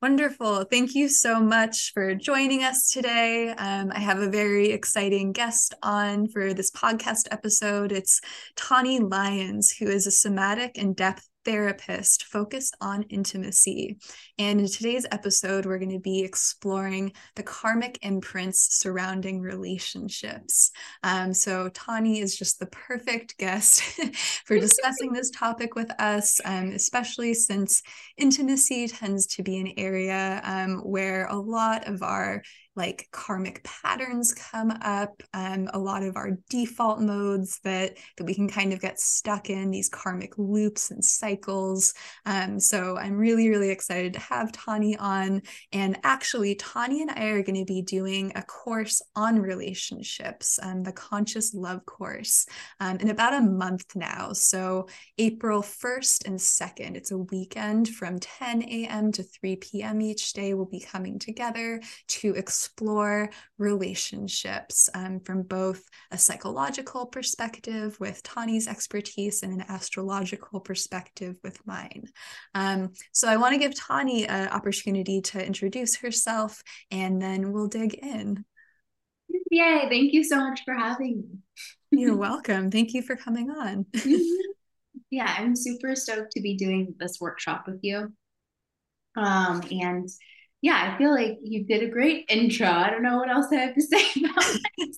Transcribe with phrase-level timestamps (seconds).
[0.00, 0.62] Wonderful.
[0.62, 3.48] Thank you so much for joining us today.
[3.48, 7.90] Um, I have a very exciting guest on for this podcast episode.
[7.90, 8.20] It's
[8.54, 13.96] Taune Lyons, who is a somatic and depth therapist focused on intimacy.
[14.38, 20.70] And in today's episode, we're going to be exploring the karmic imprints surrounding relationships.
[21.02, 23.80] Um, so, Taune is just the perfect guest
[24.44, 27.82] for discussing this topic with us, um, especially since
[28.18, 32.42] intimacy tends to be an area um, where a lot of our
[32.78, 38.34] like karmic patterns come up um, a lot of our default modes that that we
[38.34, 41.92] can kind of get stuck in these karmic loops and cycles.
[42.24, 45.42] Um, so i'm really really excited to have Taune on.
[45.72, 50.84] And actually Taune and i are going to be doing a course on relationships um,
[50.84, 52.46] the conscious love course
[52.78, 54.32] um, in about a month now.
[54.32, 54.86] So
[55.18, 60.54] april 1st and 2nd it's a weekend from 10 a.m to 3 p.m each day
[60.54, 68.22] we'll be coming together to explore explore relationships um, from both a psychological perspective with
[68.22, 72.04] Taune's expertise and an astrological perspective with mine.
[72.54, 77.68] Um, so I want to give Taune an opportunity to introduce herself and then we'll
[77.68, 78.44] dig in.
[79.50, 81.24] Yay, thank you so much for having
[81.90, 82.00] me.
[82.02, 82.70] You're welcome.
[82.70, 83.86] Thank you for coming on.
[85.10, 88.12] yeah, I'm super stoked to be doing this workshop with you.
[89.16, 90.08] Um, and
[90.60, 92.66] yeah, I feel like you did a great intro.
[92.66, 94.96] I don't know what else I have to say about it.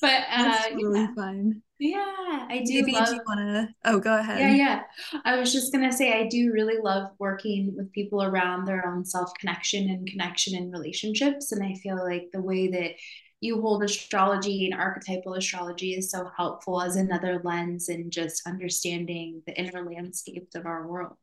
[0.00, 1.14] but uh really yeah.
[1.14, 1.62] fun.
[1.78, 2.74] Yeah, I do.
[2.74, 3.08] Maybe love...
[3.08, 3.68] do you want to?
[3.86, 4.38] Oh, go ahead.
[4.38, 4.82] Yeah, yeah.
[5.24, 9.04] I was just gonna say I do really love working with people around their own
[9.04, 12.92] self connection and connection in relationships, and I feel like the way that
[13.40, 19.42] you hold astrology and archetypal astrology is so helpful as another lens in just understanding
[19.46, 21.16] the inner landscapes of our worlds.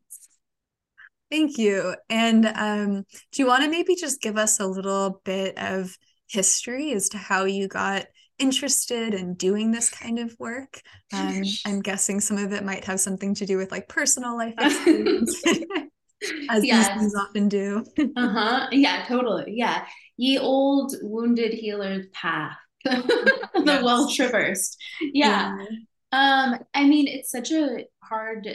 [1.30, 1.96] Thank you.
[2.10, 5.98] And um, do you want to maybe just give us a little bit of
[6.30, 8.06] history as to how you got
[8.40, 10.82] interested in doing this kind of work?
[11.12, 14.54] Um, I'm guessing some of it might have something to do with like personal life
[14.60, 15.42] experience,
[16.50, 16.88] as yes.
[16.88, 17.86] these things often do.
[18.16, 18.68] uh huh.
[18.72, 19.54] Yeah, totally.
[19.56, 19.86] Yeah.
[20.18, 22.56] Ye old wounded healer's path,
[22.86, 23.84] the yes.
[23.84, 24.82] well traversed.
[25.14, 25.58] Yeah.
[25.58, 25.66] yeah.
[26.14, 28.48] Um, I mean, it's such a hard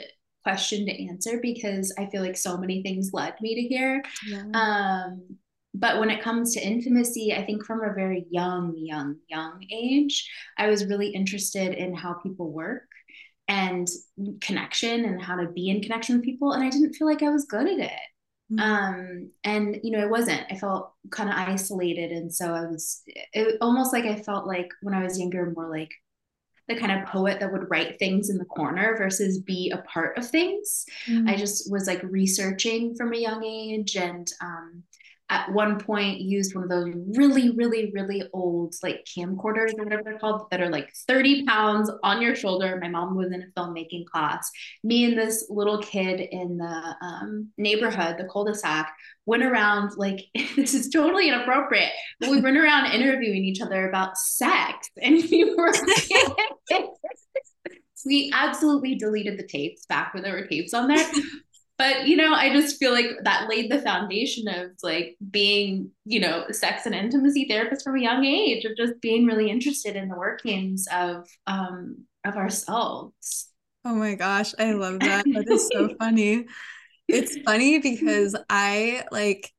[0.43, 4.03] question to answer because I feel like so many things led me to here.
[4.27, 4.45] Yeah.
[4.55, 5.39] Um,
[5.75, 10.31] but when it comes to intimacy, I think from a very young, young, young age,
[10.59, 12.89] I was really interested in how people work
[13.49, 13.89] and
[14.41, 16.53] connection and how to be in connection with people.
[16.53, 17.91] And I didn't feel like I was good at it.
[18.53, 18.61] Mm-hmm.
[18.61, 22.13] Um, and you know, I wasn't, I felt kind of isolated.
[22.13, 25.71] And so I was it, almost like I felt like when I was younger, more
[25.71, 25.91] like
[26.72, 30.16] the kind of poet that would write things in the corner versus be a part
[30.16, 30.87] of things.
[31.09, 31.28] Mm-hmm.
[31.28, 34.82] I just was like researching from a young age and um,
[35.32, 40.03] at one point used one of those really, really, really old like camcorders or whatever
[40.04, 42.78] they're called that are like 30 pounds on your shoulder.
[42.81, 44.50] My mom was in a filmmaking class.
[44.84, 48.94] Me and this little kid in the um, neighborhood, the cul-de-sac,
[49.25, 50.26] went around like
[50.56, 54.91] this is totally inappropriate, but we went around interviewing each other about sex.
[55.00, 55.72] And we were
[58.04, 61.06] we absolutely deleted the tapes back when there were tapes on there
[61.82, 66.20] but you know i just feel like that laid the foundation of like being you
[66.20, 70.09] know sex and intimacy therapist from a young age of just being really interested in
[70.09, 73.48] the workings of um of ourselves.
[73.84, 75.25] Oh my gosh i love that.
[75.34, 76.47] That is so funny.
[77.09, 79.50] It's funny because i like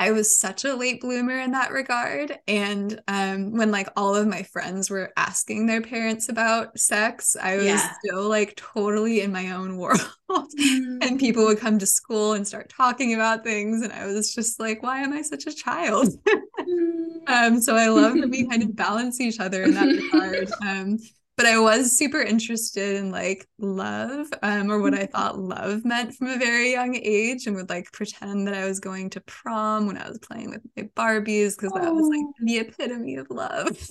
[0.00, 2.38] I was such a late bloomer in that regard.
[2.48, 7.56] And um, when like all of my friends were asking their parents about sex, I
[7.56, 7.92] was yeah.
[8.02, 10.00] still like totally in my own world.
[10.30, 11.04] mm.
[11.04, 13.82] And people would come to school and start talking about things.
[13.82, 16.08] And I was just like, why am I such a child?
[16.60, 17.22] Mm.
[17.26, 20.50] um, so I love that we kind of balance each other in that regard.
[20.64, 20.98] Um,
[21.40, 26.14] but I was super interested in like love, um, or what I thought love meant
[26.14, 29.86] from a very young age, and would like pretend that I was going to prom
[29.86, 33.68] when I was playing with my Barbies because that was like the epitome of love.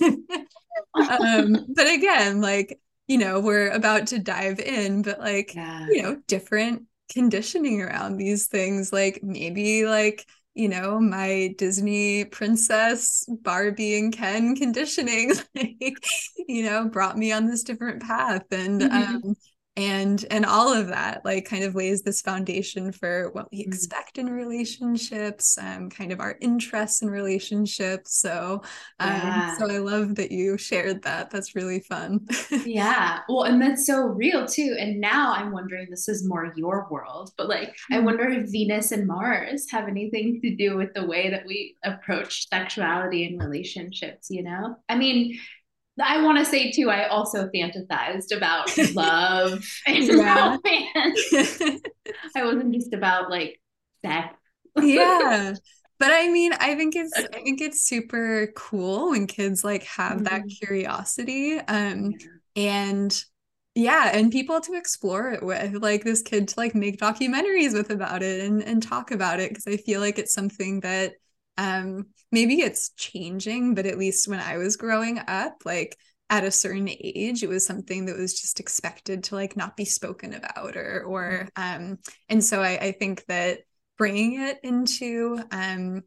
[0.94, 2.78] um, but again, like
[3.08, 5.88] you know, we're about to dive in, but like yeah.
[5.90, 10.24] you know, different conditioning around these things, like maybe like
[10.54, 15.96] you know my disney princess barbie and ken conditioning like
[16.48, 19.16] you know brought me on this different path and mm-hmm.
[19.16, 19.36] um
[19.80, 23.72] and and all of that like kind of lays this foundation for what we mm-hmm.
[23.72, 28.60] expect in relationships um kind of our interests in relationships so
[28.98, 29.56] um yeah.
[29.56, 32.20] so i love that you shared that that's really fun
[32.66, 36.86] yeah well and that's so real too and now i'm wondering this is more your
[36.90, 37.94] world but like mm-hmm.
[37.94, 41.74] i wonder if venus and mars have anything to do with the way that we
[41.84, 45.38] approach sexuality and relationships you know i mean
[46.02, 51.32] I want to say too, I also fantasized about love and romance.
[52.36, 53.60] I wasn't just about like
[54.04, 54.34] sex.
[54.80, 55.54] yeah.
[55.98, 60.12] But I mean, I think it's I think it's super cool when kids like have
[60.12, 60.24] mm-hmm.
[60.24, 61.58] that curiosity.
[61.58, 62.14] Um
[62.56, 63.24] and
[63.74, 67.90] yeah, and people to explore it with, like this kid to like make documentaries with
[67.90, 71.12] about it and and talk about it because I feel like it's something that
[71.60, 75.96] um maybe it's changing but at least when i was growing up like
[76.30, 79.84] at a certain age it was something that was just expected to like not be
[79.84, 81.82] spoken about or or mm-hmm.
[81.92, 81.98] um
[82.28, 83.58] and so i i think that
[83.98, 86.02] bringing it into um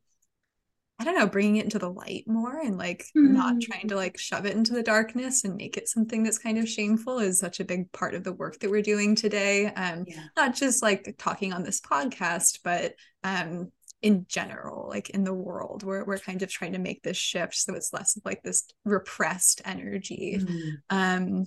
[1.00, 3.34] I don't know, bringing it into the light more and like mm-hmm.
[3.34, 6.58] not trying to like shove it into the darkness and make it something that's kind
[6.58, 9.66] of shameful is such a big part of the work that we're doing today.
[9.66, 10.24] Um, yeah.
[10.38, 13.72] not just like talking on this podcast, but um,
[14.04, 17.56] in general like in the world we're, we're kind of trying to make this shift
[17.56, 20.72] so it's less of like this repressed energy mm.
[20.90, 21.46] um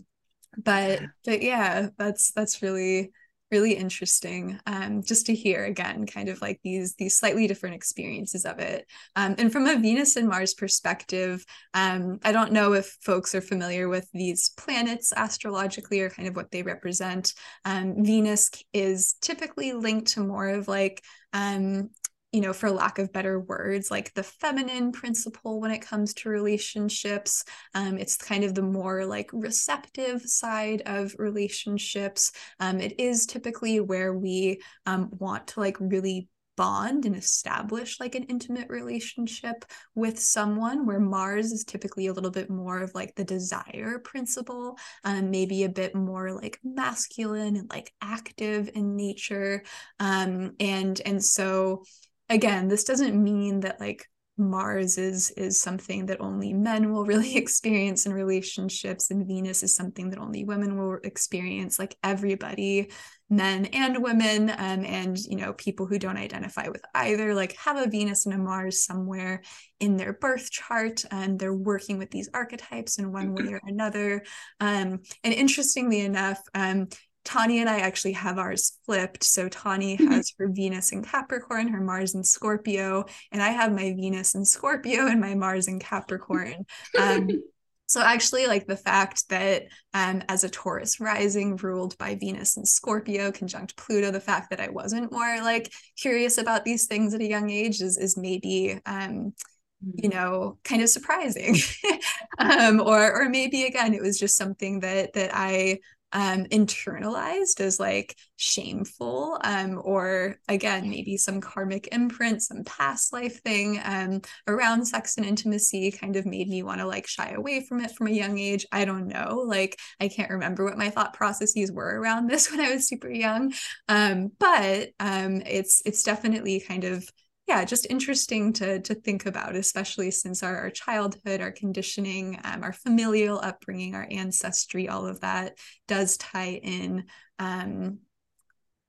[0.57, 1.07] but yeah.
[1.25, 3.13] but yeah that's that's really
[3.53, 8.45] really interesting um, just to hear again kind of like these these slightly different experiences
[8.45, 11.45] of it um, and from a venus and mars perspective
[11.75, 16.35] um, i don't know if folks are familiar with these planets astrologically or kind of
[16.35, 17.35] what they represent
[17.67, 21.91] um, venus is typically linked to more of like um,
[22.37, 26.29] you know, for lack of better words, like the feminine principle when it comes to
[26.29, 27.43] relationships.
[27.75, 32.33] Um, it's kind of the more like receptive side of relationships.
[32.61, 36.29] Um, it is typically where we um, want to like really
[36.59, 42.31] bond and establish like an intimate relationship with someone where mars is typically a little
[42.31, 47.69] bit more of like the desire principle um, maybe a bit more like masculine and
[47.69, 49.63] like active in nature
[50.01, 51.83] um, and and so
[52.29, 54.07] again, this doesn't mean that like
[54.39, 59.75] Mars is is something that only men will really experience in relationships and Venus is
[59.75, 61.79] something that only women will experience.
[61.79, 62.91] Like everybody
[63.29, 67.77] men and women um, and you know people who don't identify with either like have
[67.77, 69.43] a Venus and a Mars somewhere
[69.81, 74.23] in their birth chart and they're working with these archetypes in one way or another.
[74.61, 76.89] Um, and interestingly enough um,
[77.27, 79.25] Taune and I actually have ours flipped.
[79.25, 80.07] So Taune mm-hmm.
[80.07, 84.45] has her Venus in Capricorn, her Mars in Scorpio, and I have my Venus in
[84.45, 86.65] Scorpio and my Mars in Capricorn.
[86.99, 87.29] Um,
[87.87, 92.67] so actually, like the fact that um, as a Taurus rising ruled by Venus and
[92.67, 97.21] Scorpio conjunct Pluto, the fact that I wasn't more like curious about these things at
[97.21, 99.35] a young age is is maybe um,
[99.83, 100.17] you mm-hmm.
[100.17, 101.55] know kind of surprising
[102.39, 105.79] um or or maybe again it was just something that that i
[106.13, 113.43] um, internalized as like shameful um, or again maybe some karmic imprint some past life
[113.43, 117.65] thing um, around sex and intimacy kind of made me want to like shy away
[117.67, 118.67] from it from a young age.
[118.73, 119.43] I don't know.
[119.47, 123.11] Like i can't remember what my thought processes were around this when i was super
[123.11, 123.53] young.
[123.89, 127.09] Um, but um, it's it's definitely kind of
[127.47, 132.63] yeah just interesting to to think about especially since our, our childhood our conditioning um,
[132.63, 135.57] our familial upbringing our ancestry all of that
[135.87, 137.05] does tie in
[137.39, 137.99] um,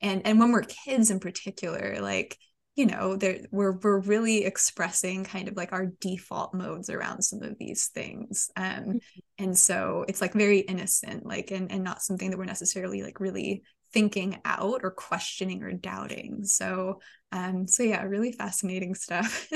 [0.02, 2.38] and and when we're kids in particular like
[2.76, 7.42] you know there we're we're really expressing kind of like our default modes around some
[7.42, 8.98] of these things um mm-hmm.
[9.40, 13.20] and so it's like very innocent like and and not something that we're necessarily like
[13.20, 13.64] really
[13.94, 16.44] thinking out or questioning or doubting.
[16.46, 17.00] So,
[17.32, 19.50] um, so yeah, really fascinating stuff.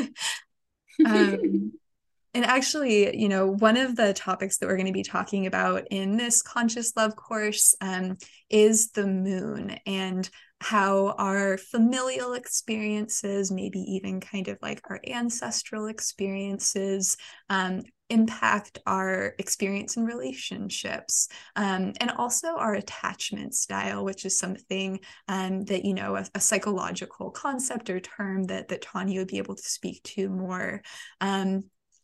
[1.06, 1.74] um,
[2.34, 5.88] and actually, you know, one of the topics that we're going to be talking about
[5.92, 8.18] in this conscious love course um,
[8.50, 10.30] is the moon and
[10.62, 17.18] how our familial experiences, maybe even kind of like our ancestral experiences,
[17.50, 25.00] um, impact our experience in relationships um, and also our attachment style which is something
[25.28, 29.38] um, that you know a, a, psychological concept or term that that Taune would be
[29.38, 30.82] able to speak to more.
[31.22, 31.64] Um,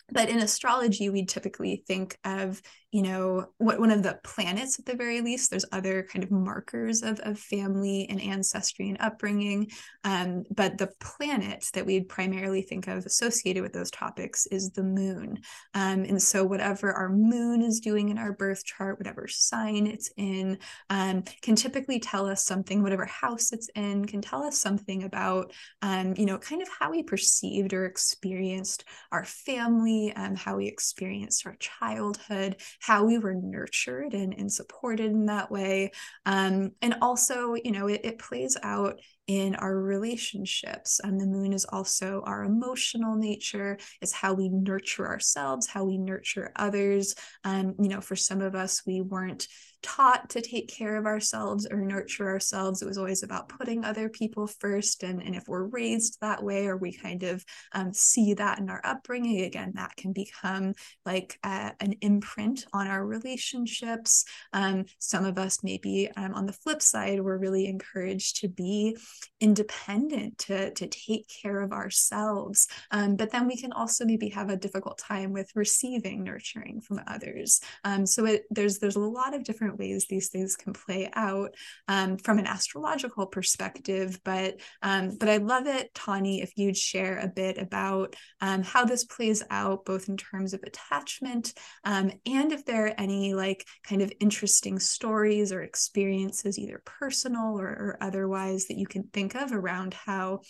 [0.10, 4.86] but in astrology we typically think of you know what one of the planets at
[4.86, 9.70] the very least there's other kind of markers of, of family and ancestry and upbringing
[10.06, 14.84] um, but the planet that we'd primarily think of associated with those topics is the
[14.84, 15.38] moon
[15.74, 20.10] um, and so whatever our moon is doing in our birth chart whatever sign it's
[20.16, 20.58] in
[20.90, 25.52] um, can typically tell us something whatever house it's in can tell us something about
[25.82, 30.68] um, you know kind of how we perceived or experienced our family um, how we
[30.68, 35.92] experienced our childhood how we were nurtured and, and supported in that way.
[36.26, 41.02] Um, and also, you know, it, it plays out in our relationships.
[41.04, 45.98] And the moon is also our emotional nature, is how we nurture ourselves, how we
[45.98, 47.14] nurture others.
[47.44, 49.48] Um, you know, for some of us, we weren't
[49.88, 52.82] taught to take care of ourselves or nurture ourselves.
[52.82, 55.04] It was always about putting other people first.
[55.04, 58.70] And, and if we're raised that way, or we kind of um, see that in
[58.70, 60.74] our upbringing, again, that can become
[61.06, 64.26] like uh, an imprint on our relationships.
[64.52, 68.98] Um, some of us, maybe um, on the flip side, we're really encouraged to be
[69.40, 72.68] independent, to, to take care of ourselves.
[72.92, 77.00] Um, but then we can also maybe have a difficult time with receiving nurturing from
[77.08, 77.62] others.
[77.84, 81.56] Um, so it, there's there's a lot of different ways these things can play out
[81.88, 84.20] um, from an astrological perspective.
[84.24, 88.86] But um, but I'd love it, Taune, if you'd share a bit about um, how
[88.86, 91.54] this plays out, both in terms of attachment
[91.84, 97.60] um, and if there are any like kind of interesting stories or experiences, either personal
[97.60, 100.42] or, or otherwise, that you can think of around how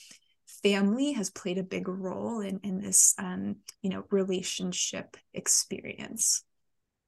[0.64, 6.44] family has played a big role in in this um, you know relationship experience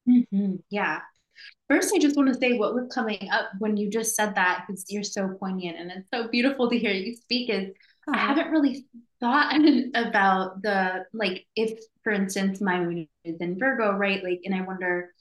[0.08, 0.56] mm-hmm.
[0.70, 1.00] yeah
[1.69, 4.65] First, I just want to say what was coming up when you just said that
[4.65, 7.50] because you're so poignant and it's so beautiful to hear you speak.
[7.50, 7.69] Is
[8.12, 8.86] I haven't really
[9.19, 9.55] thought
[9.93, 14.24] about the like if, for instance, my moon is in Virgo, right?
[14.24, 15.12] Like, and I wonder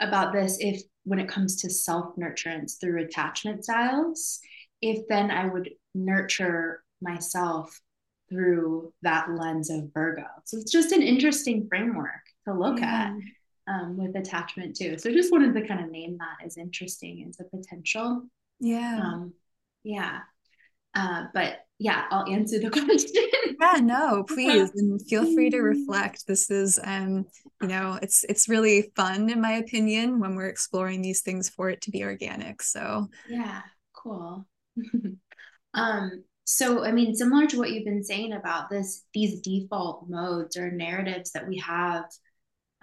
[0.00, 4.40] about this if when it comes to self nurturance through attachment styles,
[4.82, 7.80] if then I would nurture myself
[8.28, 10.26] through that lens of Virgo.
[10.44, 13.10] So it's just an interesting framework to look yeah.
[13.10, 13.12] at
[13.66, 14.98] um, with attachment too.
[14.98, 18.24] So just wanted to kind of name that as interesting as a potential.
[18.60, 19.00] Yeah.
[19.02, 19.32] Um,
[19.82, 20.20] yeah.
[20.94, 23.24] Uh, but yeah, I'll answer the question.
[23.60, 26.26] yeah, no, please, and feel free to reflect.
[26.26, 27.26] This is, um,
[27.60, 31.70] you know, it's it's really fun in my opinion when we're exploring these things for
[31.70, 32.62] it to be organic.
[32.62, 34.46] So yeah, cool.
[35.74, 40.56] um, so I mean, similar to what you've been saying about this, these default modes
[40.56, 42.04] or narratives that we have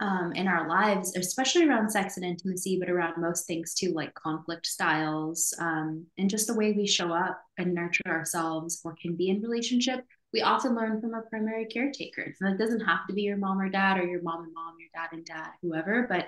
[0.02, 4.12] um, in our lives, especially around sex and intimacy, but around most things too, like
[4.14, 9.14] conflict styles um, and just the way we show up and nurture ourselves or can
[9.14, 10.04] be in relationship.
[10.32, 12.38] We often learn from our primary caretakers.
[12.40, 14.74] And it doesn't have to be your mom or dad or your mom and mom,
[14.80, 16.26] your dad and dad, whoever, but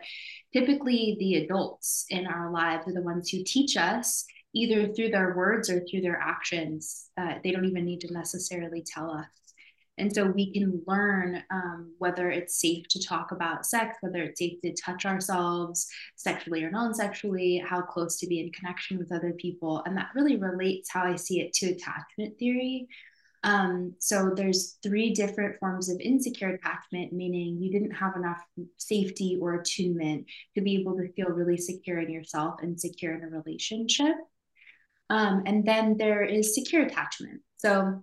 [0.53, 5.35] typically the adults in our lives are the ones who teach us either through their
[5.35, 7.11] words or through their actions.
[7.17, 9.27] Uh, they don't even need to necessarily tell us
[9.97, 14.41] and so we can learn um, whether it's safe to talk about sex, whether it's
[14.41, 15.87] safe to touch ourselves
[16.17, 19.83] sexually or non sexually, how close to be in connection with other people.
[19.87, 22.89] And that really relates how I see it to attachment theory.
[23.45, 28.43] Um, so there's three different forms of insecure attachment, meaning you didn't have enough
[28.79, 33.23] safety or attunement to be able to feel really secure in yourself and secure in
[33.23, 34.15] a relationship.
[35.11, 37.43] Um, and then there is secure attachment.
[37.59, 38.03] So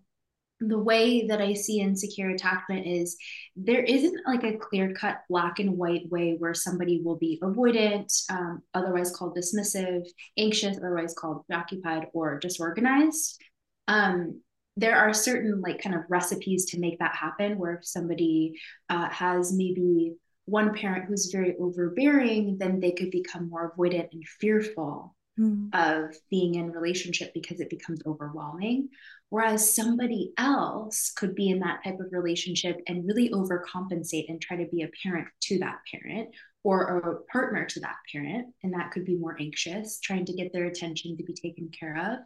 [0.62, 3.18] the way that I see insecure attachment is
[3.56, 8.14] there isn't like a clear cut black and white way where somebody will be avoidant,
[8.30, 13.42] um, otherwise called dismissive, anxious, otherwise called preoccupied or disorganized.
[13.88, 14.42] Um,
[14.78, 18.54] there are certain like kind of recipes to make that happen where if somebody
[18.90, 20.14] uh, has maybe
[20.46, 25.70] one parent who's very overbearing, then they could become more avoidant and fearful mm.
[25.74, 28.90] of being in relationship because it becomes overwhelming
[29.32, 34.58] Whereas somebody else could be in that type of relationship and really overcompensate and try
[34.58, 36.32] to be a parent to that parent
[36.66, 38.48] or a partner to that parent.
[38.62, 41.98] And that could be more anxious, trying to get their attention to be taken care
[41.98, 42.20] of.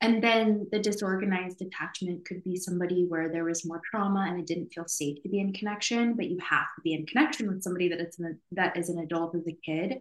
[0.00, 4.46] And then the disorganized attachment could be somebody where there was more trauma and it
[4.46, 7.62] didn't feel safe to be in connection, but you have to be in connection with
[7.62, 8.18] somebody that it's
[8.52, 10.00] that is an adult as a kid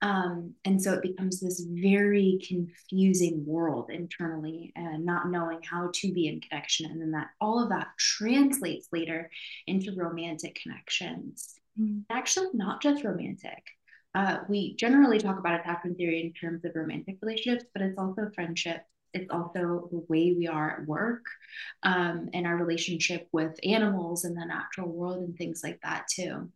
[0.00, 6.12] um, and so it becomes this very confusing world internally and not knowing how to
[6.12, 6.90] be in connection.
[6.90, 9.30] And then that all of that translates later
[9.66, 11.54] into romantic connections.
[11.80, 12.04] Mm.
[12.10, 13.62] Actually, not just romantic.
[14.14, 18.30] Uh, we generally talk about attachment theory in terms of romantic relationships, but it's also
[18.34, 18.82] friendship.
[19.14, 21.24] It's also the way we are at work
[21.82, 26.50] um, and our relationship with animals and the natural world and things like that, too.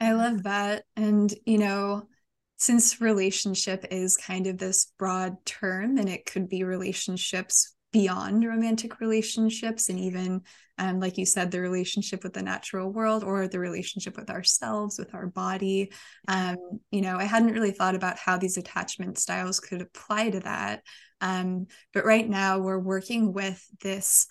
[0.00, 0.84] I love that.
[0.96, 2.08] And, you know,
[2.56, 9.00] since relationship is kind of this broad term and it could be relationships beyond romantic
[9.00, 10.42] relationships and even
[10.76, 14.98] um, like you said the relationship with the natural world or the relationship with ourselves
[14.98, 15.90] with our body
[16.28, 16.56] um,
[16.90, 20.82] you know i hadn't really thought about how these attachment styles could apply to that
[21.22, 24.26] um, but right now we're working with this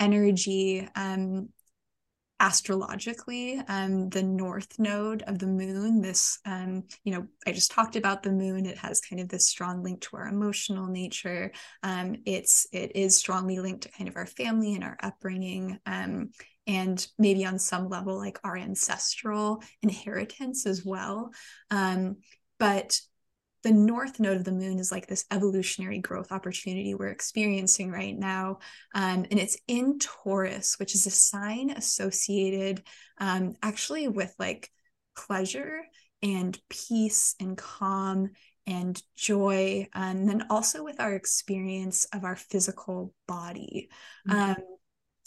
[0.00, 1.50] energy um,
[2.42, 7.96] astrologically um, the north node of the moon this um, you know i just talked
[7.96, 8.66] about the moon.
[8.66, 11.52] It has kind of this strong link to our emotional nature.
[11.82, 16.30] Um, it's it is strongly linked to kind of our family and our upbringing um,
[16.66, 21.30] and maybe on some level like our ancestral inheritance as well.
[21.70, 22.16] Um,
[22.58, 23.00] but
[23.62, 28.16] the north node of the moon is like this evolutionary growth opportunity we're experiencing right
[28.16, 28.58] now.
[28.94, 32.82] Um, and it's in Taurus, which is a sign associated
[33.18, 34.70] um, actually with like
[35.16, 35.82] pleasure
[36.22, 38.30] and peace and calm
[38.66, 43.88] and joy, and um, then also with our experience of our physical body.
[44.28, 44.50] Mm-hmm.
[44.50, 44.56] Um,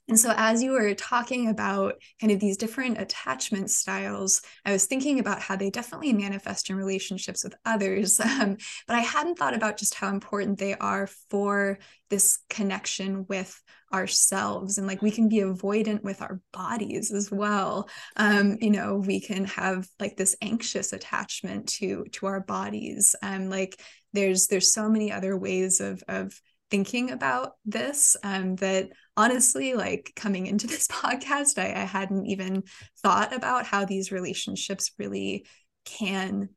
[0.08, 4.86] and so, as you were talking about kind of these different attachment styles, I was
[4.86, 8.20] thinking about how they definitely manifest in relationships with others.
[8.36, 13.62] Um, but I hadn't thought about just how important they are for this connection with
[13.94, 14.78] ourselves.
[14.78, 17.88] And like we can be avoidant with our bodies as well.
[18.18, 23.16] Um, you know, we can have like this anxious attachment to to our bodies.
[23.22, 23.80] Um, like
[24.12, 26.38] there's there's so many other ways of of
[26.70, 32.64] thinking about this um, that honestly like coming into this podcast I, I hadn't even
[33.02, 35.46] thought about how these relationships really
[35.86, 36.50] can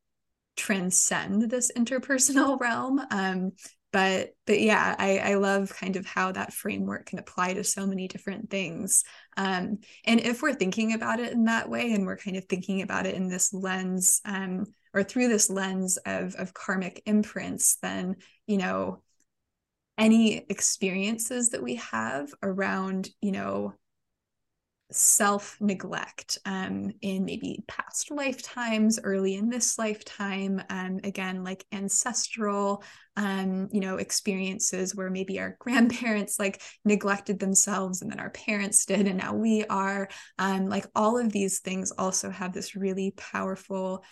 [0.59, 3.01] transcend this interpersonal realm.
[3.11, 3.53] Um,
[3.91, 7.87] but but yeah I, I love kind of how that framework can apply to so
[7.87, 9.03] many different things.
[9.39, 12.83] Um, and if we're thinking about it in that way and we're kind of thinking
[12.83, 18.17] about it in this lens um, or through this lens of of karmic imprints then
[18.47, 19.03] you know
[19.99, 23.75] any experiences that we have around you know
[24.91, 30.63] self neglect um, in maybe past lifetimes, early in this lifetime.
[30.71, 32.83] Um, again, like ancestral,
[33.17, 38.85] um, you know, experiences where maybe our grandparents like neglected themselves and then our parents
[38.87, 40.09] did, and now we are.
[40.39, 44.05] Um, like all of these things also have this really powerful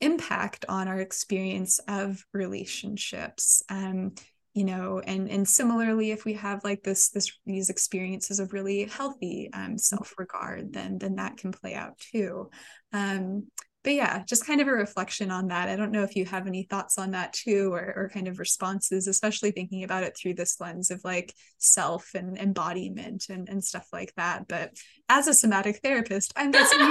[0.00, 3.62] impact on our experience of relationships.
[3.68, 4.14] Um,
[4.54, 8.84] you know and and similarly if we have like this this these experiences of really
[8.84, 12.50] healthy um, self-regard then then that can play out too.
[12.92, 13.46] Um,
[13.84, 15.68] but yeah just kind of a reflection on that.
[15.68, 18.38] I don't know if you have any thoughts on that too or, or kind of
[18.38, 23.64] responses especially thinking about it through this lens of like self and embodiment and, and
[23.64, 24.46] stuff like that.
[24.48, 24.76] But
[25.08, 26.78] as a somatic therapist i'm guessing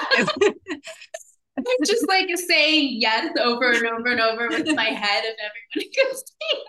[1.57, 5.35] I'm just like saying yes over and over and over with my head and
[5.75, 6.63] everybody can see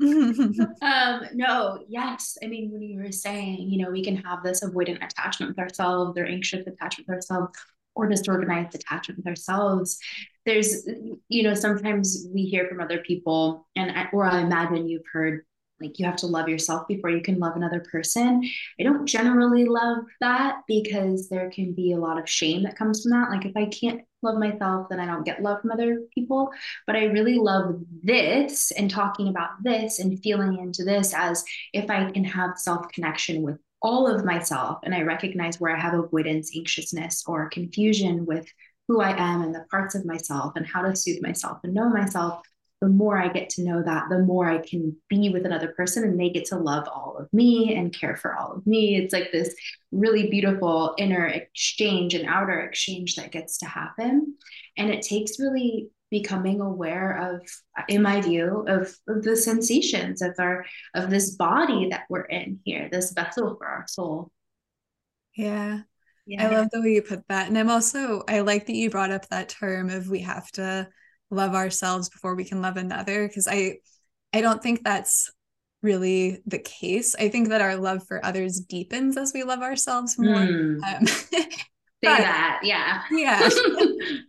[0.00, 2.38] um, no, yes.
[2.42, 5.58] I mean, when you were saying, you know, we can have this avoidant attachment with
[5.58, 7.58] ourselves or anxious attachment with ourselves
[7.94, 9.98] or disorganized attachment with ourselves.
[10.46, 10.88] There's,
[11.28, 15.44] you know, sometimes we hear from other people, and or I imagine you've heard
[15.80, 18.42] like you have to love yourself before you can love another person.
[18.78, 23.02] I don't generally love that because there can be a lot of shame that comes
[23.02, 23.30] from that.
[23.30, 26.50] Like if I can't love myself, then I don't get love from other people.
[26.86, 31.90] But I really love this and talking about this and feeling into this as if
[31.90, 35.94] I can have self connection with all of myself and I recognize where I have
[35.94, 38.46] avoidance, anxiousness, or confusion with
[38.88, 41.88] who I am and the parts of myself and how to soothe myself and know
[41.90, 42.40] myself
[42.80, 46.04] the more I get to know that, the more I can be with another person
[46.04, 48.96] and they get to love all of me and care for all of me.
[48.96, 49.54] It's like this
[49.90, 54.36] really beautiful inner exchange and outer exchange that gets to happen.
[54.76, 57.46] And it takes really becoming aware of
[57.88, 60.64] in my view of, of the sensations of our
[60.94, 64.30] of this body that we're in here this vessel for our soul
[65.36, 65.80] yeah
[66.24, 68.88] yeah i love the way you put that and i'm also i like that you
[68.88, 70.88] brought up that term of we have to
[71.30, 73.76] love ourselves before we can love another because i
[74.32, 75.30] i don't think that's
[75.82, 77.14] really the case.
[77.18, 80.34] I think that our love for others deepens as we love ourselves more.
[80.34, 80.82] Mm.
[80.82, 81.46] um, say
[82.02, 83.02] but, that yeah.
[83.10, 83.48] Yeah.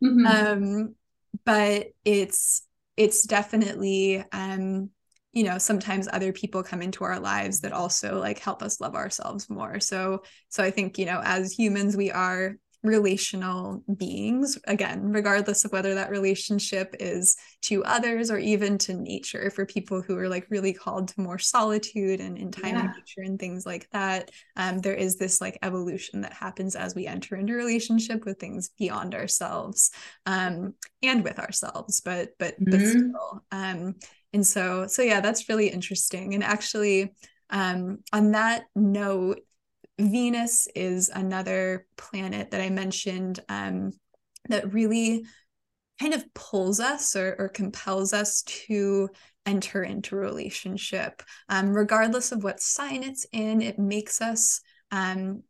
[0.01, 0.25] Mm-hmm.
[0.25, 0.95] um
[1.43, 2.63] but it's
[2.95, 4.89] it's definitely um
[5.33, 8.95] you know sometimes other people come into our lives that also like help us love
[8.95, 9.79] ourselves more.
[9.81, 15.71] So so i think you know as humans we are relational beings again regardless of
[15.73, 20.47] whether that relationship is to others or even to nature for people who are like
[20.49, 22.85] really called to more solitude and, in time yeah.
[22.85, 26.95] in nature and things like that um, there is this like evolution that happens as
[26.95, 29.91] we enter into relationship with things beyond ourselves
[30.25, 32.71] um, and with ourselves but but mm-hmm.
[32.71, 33.95] but still um,
[34.31, 37.13] and so so yeah that's really interesting and actually
[37.49, 39.39] um, on that note
[39.99, 43.91] Venus is another planet that I mentioned um,
[44.47, 45.25] that really
[45.99, 49.09] kind of pulls us or, or compels us to
[49.45, 51.21] enter into relationship.
[51.49, 55.43] Um, regardless of what sign it's in, it makes us um,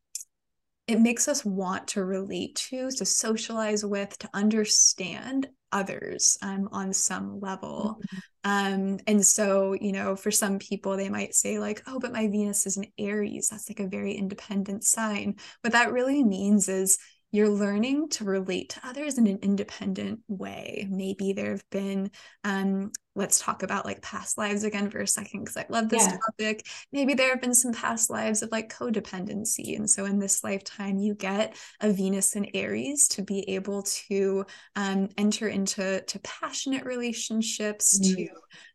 [0.87, 6.93] it makes us want to relate to, to socialize with, to understand others um, on
[6.93, 7.99] some level.
[7.99, 8.17] Mm-hmm.
[8.43, 12.27] Um, and so, you know, for some people, they might say, like, oh, but my
[12.27, 13.49] Venus is an Aries.
[13.49, 15.35] That's like a very independent sign.
[15.61, 16.97] What that really means is
[17.31, 20.87] you're learning to relate to others in an independent way.
[20.89, 22.09] Maybe there have been,
[22.43, 26.05] um, let's talk about like past lives again for a second, because I love this
[26.05, 26.17] yeah.
[26.25, 26.65] topic.
[26.91, 29.75] Maybe there have been some past lives of like codependency.
[29.75, 34.45] And so in this lifetime, you get a Venus and Aries to be able to
[34.75, 38.15] um, enter into to passionate relationships, mm.
[38.15, 38.27] to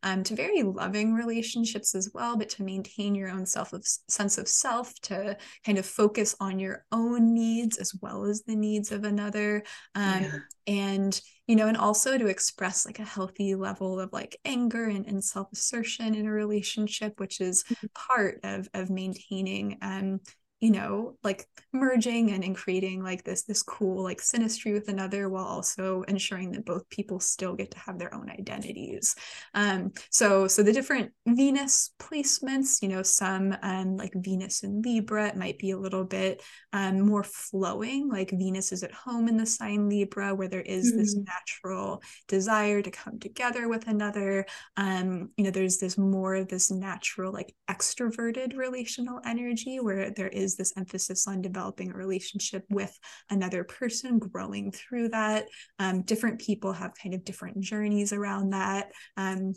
[0.03, 4.39] um, to very loving relationships as well, but to maintain your own self of sense
[4.39, 8.93] of self, to kind of focus on your own needs as well as the needs
[8.93, 10.39] of another um, yeah.
[10.67, 15.07] and you know and also to express like a healthy level of like anger and,
[15.07, 17.87] and self-assertion in a relationship which is mm-hmm.
[17.95, 20.21] part of of maintaining um
[20.65, 25.45] you know like merging and, creating like this this cool like synastry with another while
[25.45, 29.17] also ensuring that both people still get to have their own identities
[29.55, 35.27] um so so the different venus placements you know some um like venus in libra
[35.27, 39.37] it might be a little bit um more flowing like venus is at home in
[39.37, 40.99] the sign libra where there is mm-hmm.
[40.99, 44.47] this natural desire to come together with another
[44.77, 50.29] um you know there's this more of this natural like extroverted relational energy where there
[50.29, 52.97] is this emphasis on developing a relationship with
[53.31, 55.47] another person, growing through that.
[55.79, 58.89] Um, different people have kind of different journeys around that.
[59.17, 59.55] Um,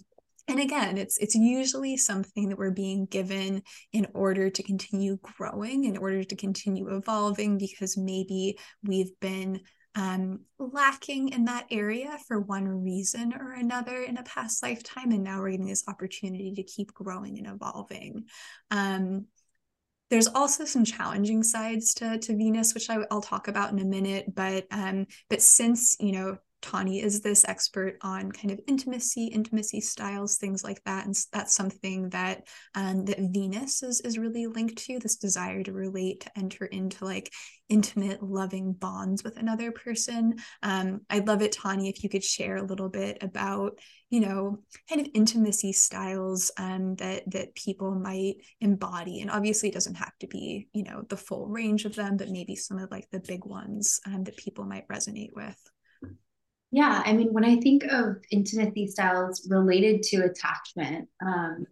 [0.48, 3.62] and again it's it's usually something that we're being given
[3.94, 9.60] in order to continue growing in order to continue evolving because maybe we've been
[9.96, 15.24] um, lacking in that area for one reason or another in a past lifetime and
[15.24, 18.26] now we're getting this opportunity to keep growing and evolving
[18.70, 19.26] um,
[20.10, 23.86] there's also some challenging sides to, to Venus, which I, will talk about in a
[23.86, 24.34] minute.
[24.34, 29.80] But um, but since you know Taune is this expert on kind of intimacy, intimacy
[29.80, 34.78] styles, things like that, and that's something that um, that Venus is is really linked
[34.86, 37.32] to this desire to relate, to enter into like
[37.70, 40.36] intimate, loving bonds with another person.
[40.64, 44.60] Um, I'd love it, Taune, if you could share a little bit about you know
[44.90, 50.18] kind of intimacy styles um, that that people might embody and obviously it doesn't have
[50.20, 53.20] to be you know the full range of them but maybe some of like the
[53.20, 55.58] big ones um, that people might resonate with
[56.72, 61.66] yeah i mean when i think of intimacy styles related to attachment um,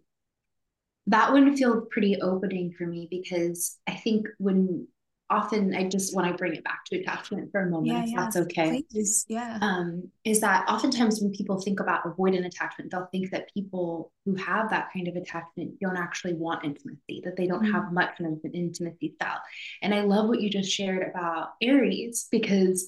[1.06, 4.86] that one feels pretty opening for me because i think when
[5.28, 8.10] often I just when I bring it back to attachment for a moment, yeah, if
[8.10, 8.20] yeah.
[8.20, 8.84] that's okay.
[8.90, 9.24] Please.
[9.28, 9.58] Yeah.
[9.60, 14.34] Um, is that oftentimes when people think about avoidant attachment, they'll think that people who
[14.36, 17.72] have that kind of attachment don't actually want intimacy, that they don't mm-hmm.
[17.72, 19.40] have much of an intimacy style.
[19.82, 22.86] And I love what you just shared about Aries because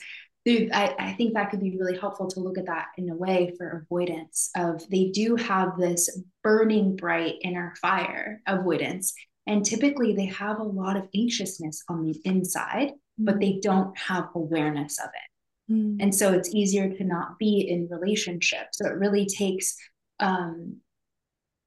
[0.72, 3.54] I, I think that could be really helpful to look at that in a way
[3.56, 9.14] for avoidance of they do have this burning bright inner fire avoidance
[9.48, 13.24] and typically they have a lot of anxiousness on the inside, mm-hmm.
[13.24, 15.72] but they don't have awareness of it.
[15.72, 16.02] Mm-hmm.
[16.02, 18.78] And so it's easier to not be in relationships.
[18.78, 19.74] So it really takes
[20.20, 20.76] um,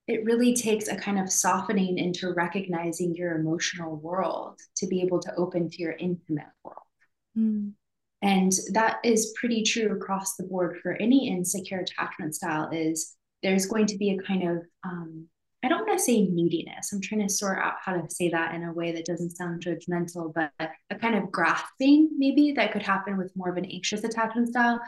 [0.07, 5.19] it really takes a kind of softening into recognizing your emotional world to be able
[5.21, 6.77] to open to your intimate world.
[7.37, 7.73] Mm.
[8.21, 13.65] And that is pretty true across the board for any insecure attachment style is there's
[13.65, 15.27] going to be a kind of um,
[15.63, 16.91] I don't want to say neediness.
[16.91, 19.63] I'm trying to sort out how to say that in a way that doesn't sound
[19.63, 24.03] judgmental, but a kind of grasping maybe that could happen with more of an anxious
[24.03, 24.79] attachment style.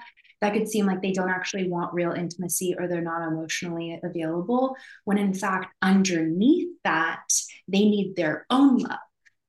[0.41, 4.76] That could seem like they don't actually want real intimacy or they're not emotionally available,
[5.06, 7.24] when in fact, underneath that,
[7.67, 8.98] they need their own love.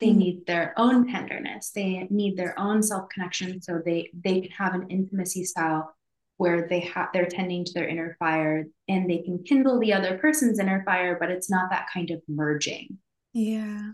[0.00, 1.70] They need their own tenderness.
[1.70, 5.94] They need their own self connection so they, they can have an intimacy style
[6.36, 10.18] where they have they're tending to their inner fire and they can kindle the other
[10.18, 12.98] person's inner fire but it's not that kind of merging
[13.32, 13.92] yeah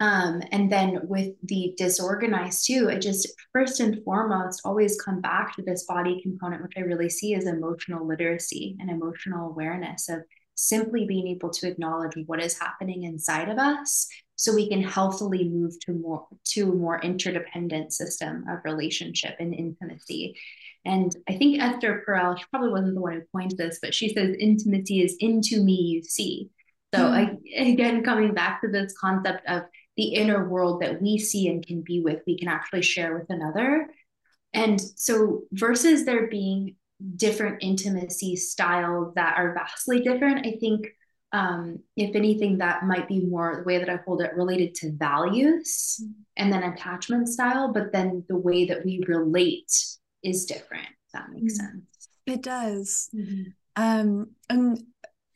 [0.00, 5.54] Um, and then with the disorganized too, it just first and foremost always come back
[5.56, 10.22] to this body component, which I really see as emotional literacy and emotional awareness of
[10.54, 14.08] simply being able to acknowledge what is happening inside of us
[14.40, 19.52] so we can healthily move to more to a more interdependent system of relationship and
[19.52, 20.34] intimacy.
[20.86, 24.14] And i think esther perel she probably wasn't the one who coined this but she
[24.14, 26.48] says intimacy is into me you see.
[26.94, 27.12] So mm.
[27.12, 29.64] I, again coming back to this concept of
[29.98, 33.28] the inner world that we see and can be with we can actually share with
[33.28, 33.90] another.
[34.54, 36.76] And so versus there being
[37.16, 40.86] different intimacy styles that are vastly different i think
[41.32, 44.92] um, if anything, that might be more the way that I hold it related to
[44.92, 46.12] values mm-hmm.
[46.36, 49.72] and then attachment style, but then the way that we relate
[50.24, 50.88] is different.
[51.12, 51.66] that makes mm-hmm.
[51.66, 52.08] sense.
[52.26, 53.08] It does.
[53.14, 53.50] Mm-hmm.
[53.76, 54.82] Um, and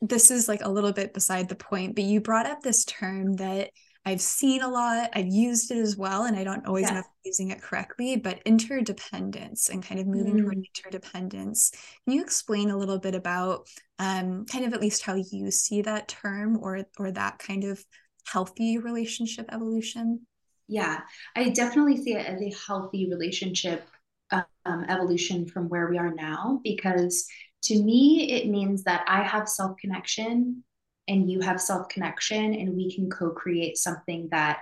[0.01, 3.37] this is like a little bit beside the point, but you brought up this term
[3.37, 3.71] that
[4.05, 5.09] I've seen a lot.
[5.13, 8.17] I've used it as well, and I don't always know if I'm using it correctly,
[8.17, 10.41] but interdependence and kind of moving mm.
[10.43, 11.71] toward interdependence.
[12.05, 15.81] Can you explain a little bit about um, kind of at least how you see
[15.81, 17.83] that term or or that kind of
[18.27, 20.27] healthy relationship evolution?
[20.67, 21.01] Yeah,
[21.35, 23.87] I definitely see it as a healthy relationship
[24.31, 27.27] um, evolution from where we are now because
[27.63, 30.63] to me, it means that I have self connection
[31.07, 34.61] and you have self connection, and we can co create something that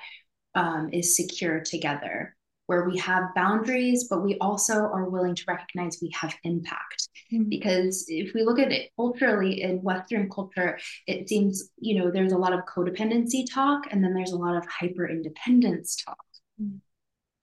[0.55, 2.35] um, is secure together,
[2.67, 7.09] where we have boundaries, but we also are willing to recognize we have impact.
[7.31, 7.49] Mm-hmm.
[7.49, 12.33] Because if we look at it culturally in Western culture, it seems, you know, there's
[12.33, 16.25] a lot of codependency talk, and then there's a lot of hyper independence talk.
[16.61, 16.77] Mm-hmm.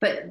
[0.00, 0.30] But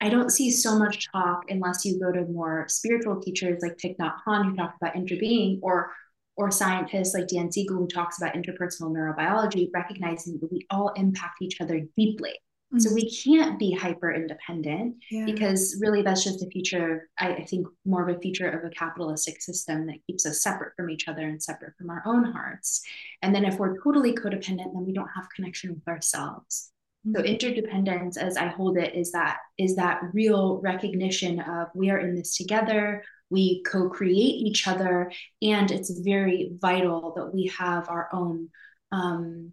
[0.00, 3.96] I don't see so much talk unless you go to more spiritual teachers like Thich
[3.96, 5.90] Nhat Hanh who talk about interbeing or
[6.36, 11.42] or scientists like Dan Siegel who talks about interpersonal neurobiology, recognizing that we all impact
[11.42, 12.34] each other deeply.
[12.72, 12.80] Mm-hmm.
[12.80, 15.24] So we can't be hyper independent yeah.
[15.24, 18.74] because really that's just a feature, I, I think, more of a feature of a
[18.74, 22.82] capitalistic system that keeps us separate from each other and separate from our own hearts.
[23.22, 26.72] And then if we're totally codependent, then we don't have connection with ourselves.
[27.12, 27.26] So mm-hmm.
[27.26, 32.16] interdependence, as I hold it, is that is that real recognition of we are in
[32.16, 35.12] this together we co-create each other
[35.42, 38.48] and it's very vital that we have our own
[38.92, 39.52] um,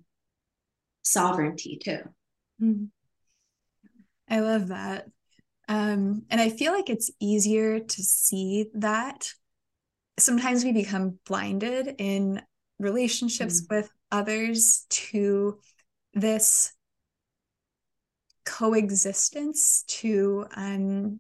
[1.04, 2.00] sovereignty too
[2.62, 2.86] mm-hmm.
[4.30, 5.08] i love that
[5.68, 9.34] um, and i feel like it's easier to see that
[10.20, 12.42] sometimes we become blinded in
[12.80, 13.76] relationships mm-hmm.
[13.76, 15.60] with others to
[16.14, 16.74] this
[18.46, 21.20] coexistence to um,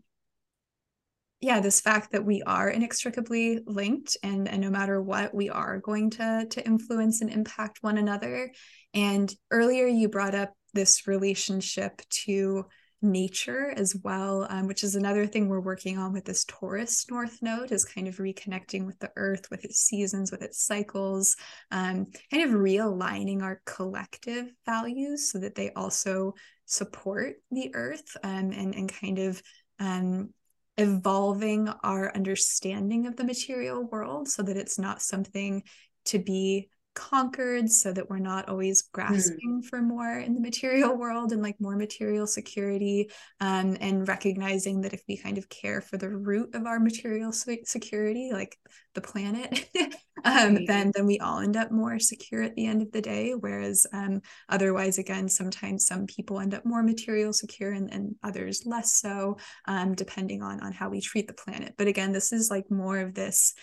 [1.43, 5.77] yeah this fact that we are inextricably linked and and no matter what we are
[5.77, 8.49] going to to influence and impact one another.
[8.93, 12.65] And earlier you brought up this relationship to
[13.01, 17.39] nature as well um, which is another thing we're working on with this taurus north
[17.41, 21.35] node is kind of reconnecting with the earth with its seasons with its cycles
[21.71, 26.33] um, kind of realigning our collective values so that they also
[26.65, 29.43] support the earth um, and and kind of
[29.79, 30.29] um,
[30.77, 35.63] evolving our understanding of the material world so that it's not something
[36.05, 39.01] to be conquered so that we're not always hmm.
[39.01, 39.65] grasping mm.
[39.65, 44.93] for more in the material world and like more material security um, and recognizing that
[44.93, 48.57] if we kind of care for the root of our material security like
[48.93, 49.67] the planet
[50.23, 50.67] um, right.
[50.67, 53.87] then then we all end up more secure at the end of the day whereas
[53.93, 58.93] um, otherwise again sometimes some people end up more material secure and, and others less
[58.93, 62.69] so um, depending on on how we treat the planet but again this is like
[62.69, 63.53] more of this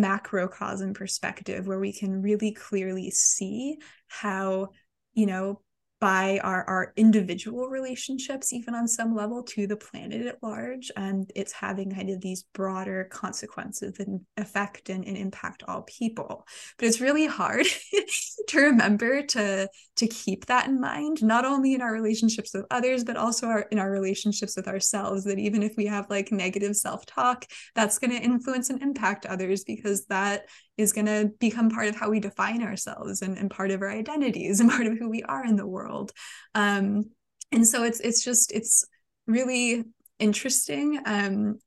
[0.00, 3.78] macrocosm perspective where we can really clearly see
[4.08, 4.68] how
[5.14, 5.60] you know
[5.98, 11.30] by our our individual relationships even on some level to the planet at large and
[11.34, 16.46] it's having kind of these broader consequences and affect and, and impact all people.
[16.76, 17.66] But it's really hard
[18.48, 23.02] to remember to to keep that in mind not only in our relationships with others
[23.02, 26.76] but also our, in our relationships with ourselves that even if we have like negative
[26.76, 31.88] self-talk that's going to influence and impact others because that is going to become part
[31.88, 35.08] of how we define ourselves and, and part of our identities and part of who
[35.08, 36.12] we are in the world.
[36.54, 37.04] Um,
[37.52, 38.84] and so it's it's just it's
[39.26, 39.84] really
[40.18, 41.00] interesting.
[41.04, 41.58] Um,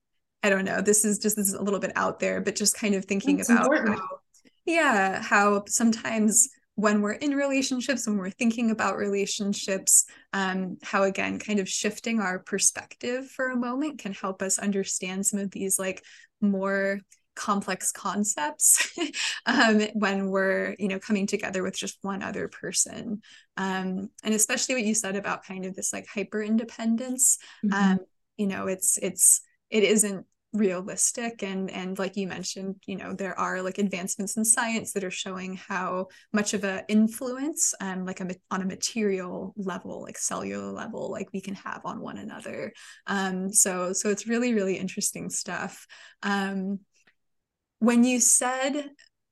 [0.44, 2.76] i don't know this is just this is a little bit out there but just
[2.76, 4.08] kind of thinking That's about how,
[4.66, 11.40] yeah how sometimes when we're in relationships when we're thinking about relationships um, how again
[11.40, 15.78] kind of shifting our perspective for a moment can help us understand some of these
[15.78, 16.04] like
[16.42, 17.00] more
[17.40, 18.92] complex concepts
[19.46, 23.22] um, when we're you know coming together with just one other person.
[23.56, 27.74] Um, and especially what you said about kind of this like hyper independence mm-hmm.
[27.74, 28.00] um,
[28.38, 31.44] you know it's it's it isn't realistic.
[31.44, 35.12] And and like you mentioned you know there are like advancements in science that are
[35.12, 40.72] showing how much of a influence um like a, on a material level like cellular
[40.72, 42.74] level like we can have on one another.
[43.08, 45.86] Um so so it's really really interesting stuff.
[46.24, 46.80] Um
[47.80, 48.92] when you said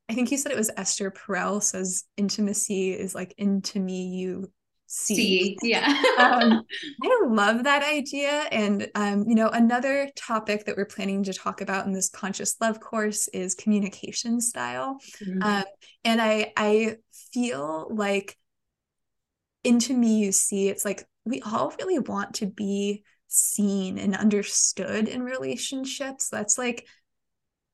[0.09, 4.49] I think you said it was Esther Perel says intimacy is like into me you
[4.87, 5.15] see.
[5.15, 5.85] see yeah.
[6.17, 6.63] um,
[7.03, 8.45] I love that idea.
[8.51, 12.55] And, um, you know, another topic that we're planning to talk about in this conscious
[12.59, 14.97] love course is communication style.
[15.21, 15.43] Mm-hmm.
[15.43, 15.63] Um,
[16.03, 16.95] and I, I
[17.33, 18.37] feel like
[19.63, 25.09] into me, you see, it's like we all really want to be seen and understood
[25.09, 26.29] in relationships.
[26.29, 26.87] That's like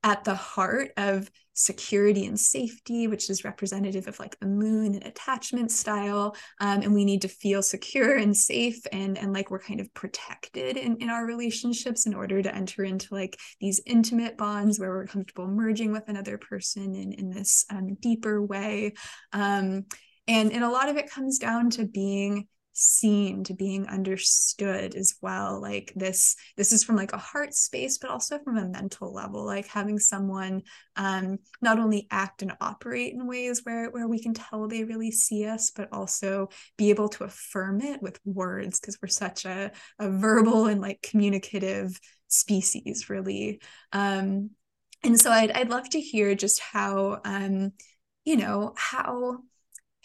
[0.03, 5.05] at the heart of security and safety, which is representative of like the moon and
[5.05, 6.35] attachment style.
[6.59, 9.93] Um, and we need to feel secure and safe and, and like we're kind of
[9.93, 14.89] protected in, in our relationships in order to enter into like these intimate bonds where
[14.89, 18.93] we're comfortable merging with another person in, in this um, deeper way.
[19.31, 19.85] Um,
[20.27, 25.15] and, and a lot of it comes down to being seen to being understood as
[25.21, 29.13] well like this this is from like a heart space but also from a mental
[29.13, 30.61] level like having someone
[30.95, 35.11] um not only act and operate in ways where where we can tell they really
[35.11, 39.71] see us but also be able to affirm it with words because we're such a,
[39.99, 43.61] a verbal and like communicative species really.
[43.91, 44.51] Um
[45.03, 47.73] and so I'd, I'd love to hear just how um
[48.25, 49.39] you know how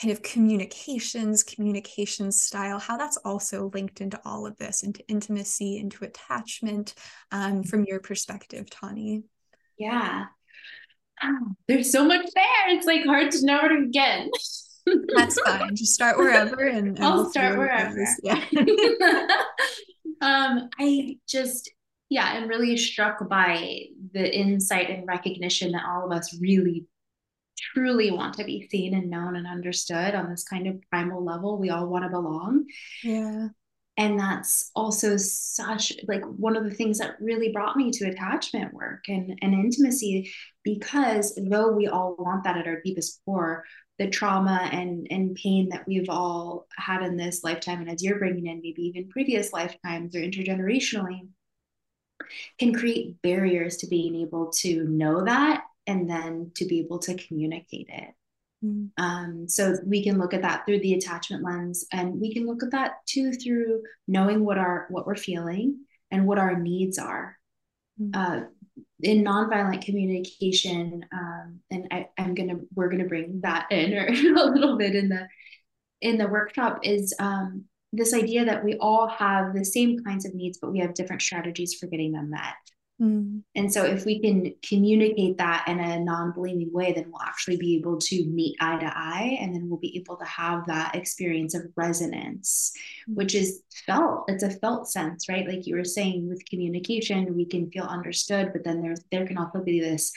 [0.01, 5.79] kind of communications, communication style, how that's also linked into all of this, into intimacy,
[5.79, 6.95] into attachment,
[7.33, 9.25] um, from your perspective, Taune.
[9.79, 10.27] Yeah.
[11.23, 12.69] Oh, there's so much there.
[12.69, 14.31] It's like hard to know where to begin.
[15.17, 15.75] That's fine.
[15.75, 18.07] Just start wherever and, and I'll we'll start wherever.
[18.23, 18.43] Yeah.
[20.21, 21.71] um, I just
[22.09, 23.83] yeah, I'm really struck by
[24.15, 26.87] the insight and recognition that all of us really
[27.75, 31.59] truly want to be seen and known and understood on this kind of primal level.
[31.59, 32.67] We all want to belong.
[33.03, 33.49] Yeah.
[33.97, 38.73] And that's also such like one of the things that really brought me to attachment
[38.73, 43.65] work and, and intimacy, because though we all want that at our deepest core,
[43.99, 48.21] the trauma and, and pain that we've all had in this lifetime, and as you're
[48.21, 51.27] bringing in, maybe even previous lifetimes or intergenerationally,
[52.61, 57.17] can create barriers to being able to know that and then to be able to
[57.17, 58.15] communicate it.
[58.65, 58.91] Mm.
[58.99, 62.63] Um, so we can look at that through the attachment lens, and we can look
[62.63, 67.37] at that too through knowing what our what we're feeling and what our needs are.
[68.01, 68.15] Mm.
[68.15, 68.45] Uh,
[69.01, 74.51] in nonviolent communication, um, and I, I'm gonna we're gonna bring that in or a
[74.51, 75.27] little bit in the
[76.01, 80.35] in the workshop is um, this idea that we all have the same kinds of
[80.35, 82.55] needs, but we have different strategies for getting them met.
[83.01, 83.43] Mm.
[83.55, 87.57] And so, if we can communicate that in a non blaming way, then we'll actually
[87.57, 89.39] be able to meet eye to eye.
[89.41, 92.73] And then we'll be able to have that experience of resonance,
[93.09, 93.15] mm.
[93.15, 94.25] which is felt.
[94.29, 95.47] It's a felt sense, right?
[95.47, 99.39] Like you were saying with communication, we can feel understood, but then there's, there can
[99.39, 100.13] also be this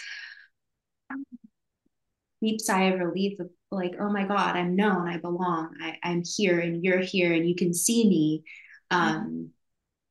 [2.42, 6.24] deep sigh of relief of like, oh my God, I'm known, I belong, I, I'm
[6.26, 8.44] here, and you're here, and you can see me.
[8.90, 9.52] Um,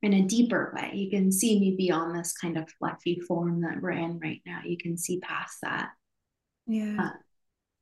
[0.03, 0.93] in a deeper way.
[0.95, 4.61] You can see me beyond this kind of fluffy form that we're in right now.
[4.65, 5.91] You can see past that.
[6.67, 6.97] Yeah.
[6.99, 7.11] Uh,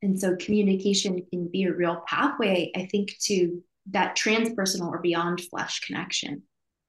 [0.03, 5.41] and so communication can be a real pathway, I think, to that transpersonal or beyond
[5.43, 6.43] flesh connection.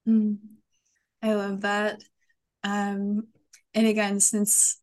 [0.08, 0.38] Mm.
[1.22, 2.02] I love that.
[2.64, 3.28] Um,
[3.74, 4.80] and again, since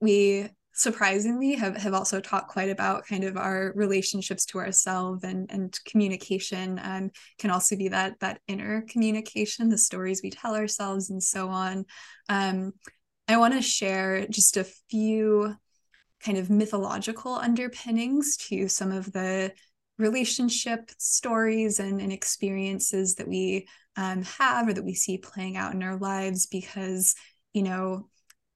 [0.00, 0.48] we
[0.80, 5.78] surprisingly have, have also talked quite about kind of our relationships to ourselves and, and
[5.84, 11.22] communication um, can also be that that inner communication the stories we tell ourselves and
[11.22, 11.84] so on.
[12.28, 12.72] Um,
[13.28, 15.54] i want to share just a few
[16.24, 19.52] kind of mythological underpinnings to some of the
[19.98, 25.74] relationship stories and, and experiences that we um, have or that we see playing out
[25.74, 27.14] in our lives because
[27.52, 28.08] you know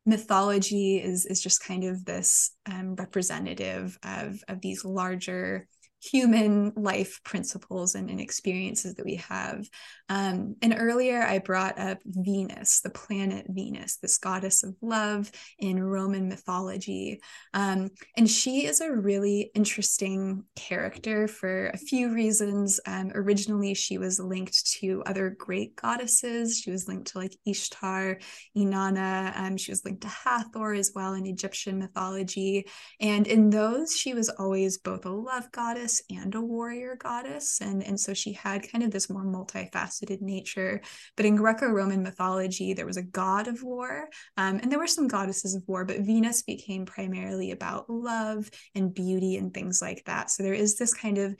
[0.07, 5.67] mythology is is just kind of this um, representative of of these larger
[6.11, 9.67] human life principles and, and experiences that we have.
[10.09, 15.83] Um, and earlier I brought up Venus, the planet Venus, this goddess of love in
[15.83, 17.21] Roman mythology.
[17.55, 22.81] Um, and she is a really interesting character for a few reasons.
[22.87, 26.59] Um, originally, she was linked to other great goddesses.
[26.59, 28.19] She was linked to like Ishtar,
[28.57, 29.37] Inanna.
[29.37, 32.67] Um, she was linked to Hathor as well in Egyptian mythology.
[33.01, 37.61] And in those, she was always both a love goddess and a warrior goddess.
[37.61, 40.81] And, and so she had kind of this more multifaceted nature.
[41.17, 44.87] But in Greco Roman mythology, there was a god of war, um, and there were
[44.87, 50.05] some goddesses of war, but Venus became primarily about love and beauty and things like
[50.07, 50.31] that.
[50.31, 51.37] So there is this kind of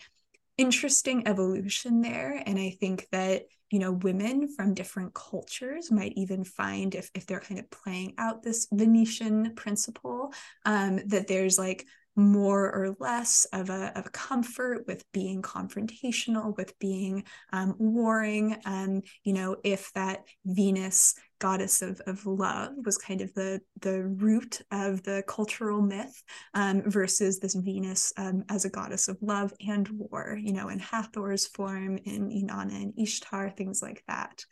[0.57, 2.43] interesting evolution there.
[2.47, 7.27] And I think that you know women from different cultures might even find if, if
[7.27, 10.33] they're kind of playing out this Venusian principle
[10.65, 11.85] um, that there's like
[12.17, 18.57] more or less of a, of comfort with being confrontational, with being um, warring.
[18.65, 24.03] Um, you know, if that Venus goddess of, of love was kind of the, the
[24.03, 26.23] root of the cultural myth
[26.55, 30.79] um, versus this Venus um, as a goddess of love and war, you know, in
[30.79, 34.45] Hathor's form, in Inanna and Ishtar, things like that.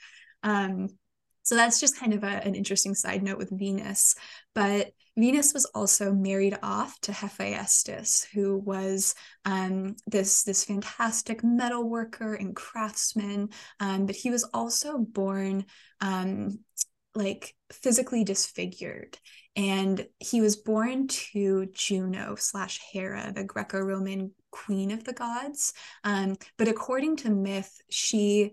[0.42, 0.88] Um,
[1.42, 4.14] so that's just kind of a, an interesting side note with Venus.
[4.54, 9.14] But Venus was also married off to Hephaestus, who was
[9.44, 13.50] um, this, this fantastic metal worker and craftsman.
[13.80, 15.66] Um, but he was also born
[16.00, 16.60] um,
[17.14, 19.18] like physically disfigured.
[19.54, 25.74] And he was born to Juno slash Hera, the Greco Roman queen of the gods.
[26.04, 28.52] Um, but according to myth, she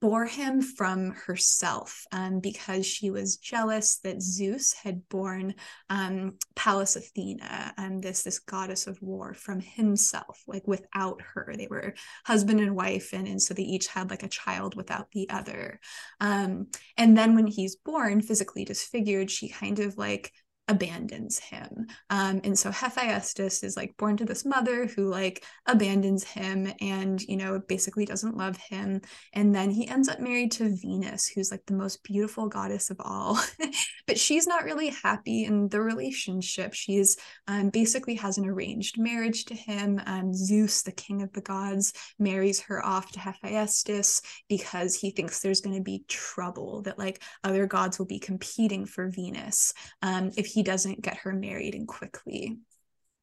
[0.00, 5.54] bore him from herself um, because she was jealous that Zeus had born
[5.90, 11.54] um, Pallas Athena, um, this this goddess of war, from himself, like without her.
[11.56, 11.94] They were
[12.24, 15.80] husband and wife, and, and so they each had like a child without the other.
[16.20, 20.32] Um, and then when he's born, physically disfigured, she kind of like
[20.68, 21.86] abandons him.
[22.10, 27.20] Um, and so Hephaestus is like born to this mother who like abandons him and,
[27.22, 29.00] you know, basically doesn't love him.
[29.32, 33.00] And then he ends up married to Venus, who's like the most beautiful goddess of
[33.00, 33.38] all.
[34.08, 36.74] but she's not really happy in the relationship.
[36.74, 40.00] She's um, basically has an arranged marriage to him.
[40.04, 45.40] Um, Zeus, the king of the gods, marries her off to Hephaestus because he thinks
[45.40, 49.72] there's going to be trouble, that like other gods will be competing for Venus.
[50.02, 52.58] Um, if he he doesn't get her married and quickly.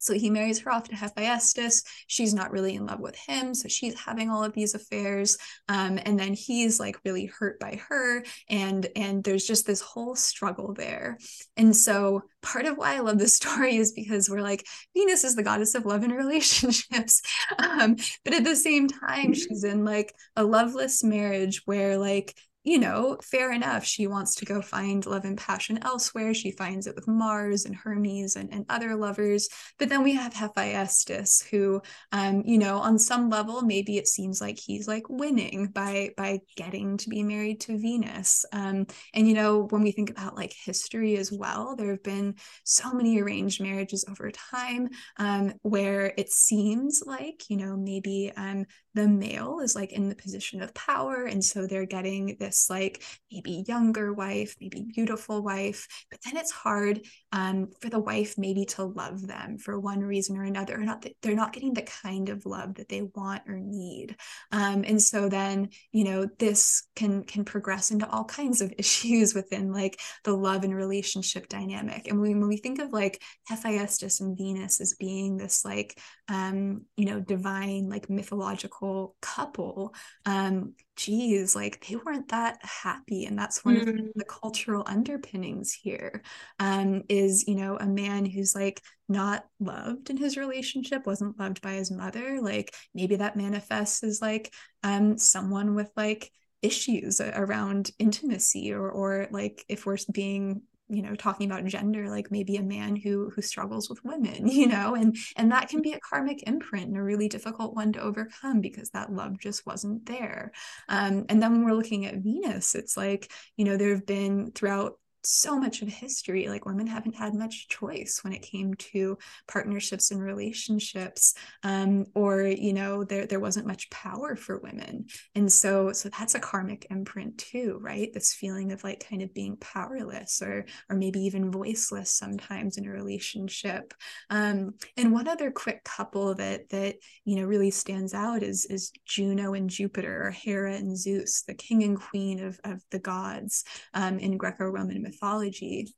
[0.06, 1.82] So he marries her off to Hephaestus.
[2.06, 3.54] She's not really in love with him.
[3.54, 5.36] So she's having all of these affairs.
[5.68, 8.24] Um, and then he's like really hurt by her.
[8.48, 11.18] And, and there's just this whole struggle there.
[11.56, 14.64] And so part of why I love this story is because we're like,
[14.96, 17.22] Venus is the goddess of love and relationships.
[17.58, 22.34] Um, but at the same time, she's in like a loveless marriage where like
[22.66, 23.84] you know, fair enough.
[23.84, 26.34] She wants to go find love and passion elsewhere.
[26.34, 29.48] She finds it with Mars and Hermes and, and other lovers.
[29.78, 34.40] But then we have Hephaestus, who, um, you know, on some level, maybe it seems
[34.40, 38.44] like he's like winning by by getting to be married to Venus.
[38.52, 42.34] Um, and you know, when we think about like history as well, there have been
[42.64, 44.88] so many arranged marriages over time
[45.18, 48.66] um, where it seems like, you know, maybe um,
[48.96, 53.02] the male is like in the position of power, and so they're getting this like
[53.30, 58.64] maybe younger wife, maybe beautiful wife, but then it's hard um, for the wife maybe
[58.64, 62.30] to love them for one reason or another, or not they're not getting the kind
[62.30, 64.16] of love that they want or need.
[64.50, 69.34] Um, and so then, you know, this can can progress into all kinds of issues
[69.34, 72.08] within like the love and relationship dynamic.
[72.08, 76.82] And when, when we think of like Hephaestus and Venus as being this like um,
[76.96, 83.26] you know, divine, like mythological couple, um, geez, like they weren't that happy.
[83.26, 83.80] And that's one mm.
[83.80, 86.22] of the, the, cultural underpinnings here.
[86.58, 91.62] Um, is, you know, a man who's like not loved in his relationship, wasn't loved
[91.62, 92.40] by his mother.
[92.40, 94.52] Like maybe that manifests as like
[94.82, 96.30] um someone with like
[96.62, 102.30] issues around intimacy or or like if we're being you know talking about gender like
[102.30, 105.92] maybe a man who who struggles with women you know and and that can be
[105.92, 110.04] a karmic imprint and a really difficult one to overcome because that love just wasn't
[110.06, 110.52] there.
[110.88, 114.52] Um, and then when we're looking at venus it's like you know there have been
[114.52, 119.18] throughout so much of history like women haven't had much choice when it came to
[119.48, 125.06] partnerships and relationships um, or you know there there wasn't much power for women.
[125.34, 128.12] And so so that's a karmic imprint too right?
[128.12, 132.86] This feeling of like kind of being powerless or or maybe even voiceless sometimes in
[132.86, 133.92] a relationship.
[134.30, 138.92] Um, and one other quick couple that that you know really stands out is is
[139.04, 143.64] Juno and Jupiter or Hera and Zeus the king and queen of of the gods
[143.94, 145.94] um, in Greco-Roman mythology mythology.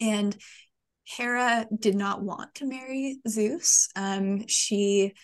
[0.00, 0.36] And
[1.04, 3.88] Hera did not want to marry Zeus.
[3.96, 5.14] Um, she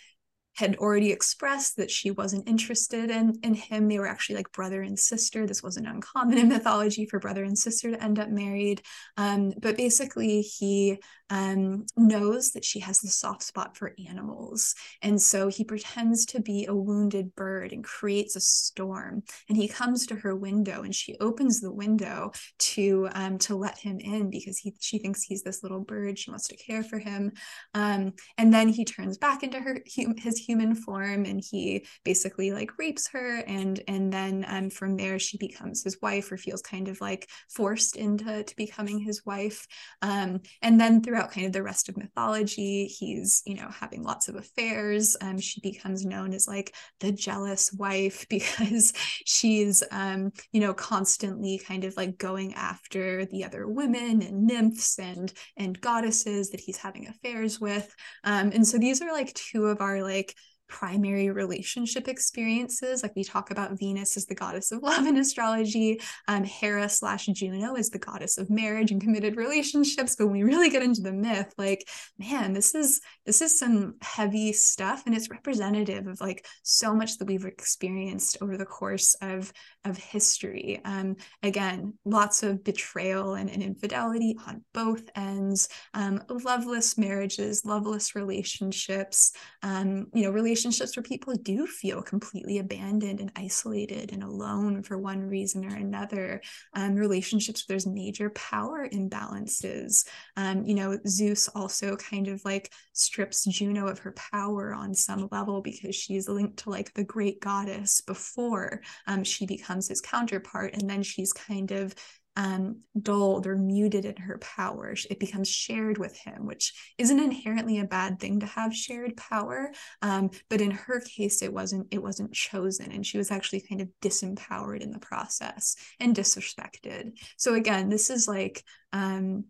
[0.55, 3.89] had already expressed that she wasn't interested in in him.
[3.89, 5.47] They were actually like brother and sister.
[5.47, 8.83] This wasn't uncommon in mythology for brother and sister to end up married.
[9.17, 10.99] Um, but basically, he
[11.31, 14.75] um, knows that she has the soft spot for animals.
[15.03, 19.23] And so he pretends to be a wounded bird and creates a storm.
[19.49, 23.79] And he comes to her window and she opens the window to um, to let
[23.79, 26.19] him in because he she thinks he's this little bird.
[26.19, 27.33] She wants to care for him.
[27.73, 29.79] Um, and then he turns back into her
[30.19, 33.39] his human form and he basically like rapes her.
[33.47, 37.29] And and then um, from there she becomes his wife or feels kind of like
[37.49, 39.67] forced into to becoming his wife.
[40.03, 42.87] Um, and then throughout kind of the rest of mythology.
[42.87, 45.17] He's, you know, having lots of affairs.
[45.21, 48.93] Um, she becomes known as like the jealous wife because
[49.25, 54.99] she's, um, you know, constantly kind of like going after the other women and nymphs
[54.99, 57.95] and and goddesses that he's having affairs with.
[58.25, 60.34] Um, and so these are like two of our like
[60.69, 63.03] primary relationship experiences.
[63.03, 67.27] Like we talk about Venus as the goddess of love in astrology, um, Hera slash
[67.27, 70.17] Juno is the goddess of marriage and committed relationships.
[70.17, 71.89] But when we really get into the myth, like
[72.19, 77.19] man, this is this is some heavy stuff, and it's representative of like so much
[77.19, 79.53] that we've experienced over the course of
[79.85, 80.81] of history.
[80.85, 88.15] Um, again, lots of betrayal and, and infidelity on both ends, um, loveless marriages, loveless
[88.15, 94.83] relationships, um, you know, relationships where people do feel completely abandoned and isolated and alone
[94.83, 96.41] for one reason or another,
[96.75, 100.07] um, relationships where there's major power imbalances.
[100.37, 105.29] Um, you know, Zeus also kind of like strips Juno of her power on some
[105.31, 110.01] level because she's linked to like the great goddess before um, she becomes becomes his
[110.01, 111.95] counterpart and then she's kind of
[112.37, 114.95] um, dulled or muted in her power.
[115.11, 119.73] It becomes shared with him, which isn't inherently a bad thing to have shared power.
[120.03, 121.89] Um, but in her case, it wasn't.
[121.91, 127.19] It wasn't chosen, and she was actually kind of disempowered in the process and disrespected.
[127.37, 129.45] So again, this is like um,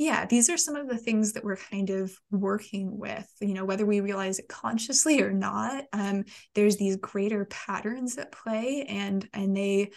[0.00, 3.66] yeah, these are some of the things that we're kind of working with, you know,
[3.66, 5.84] whether we realize it consciously or not.
[5.92, 6.24] Um,
[6.54, 9.90] there's these greater patterns at play and and they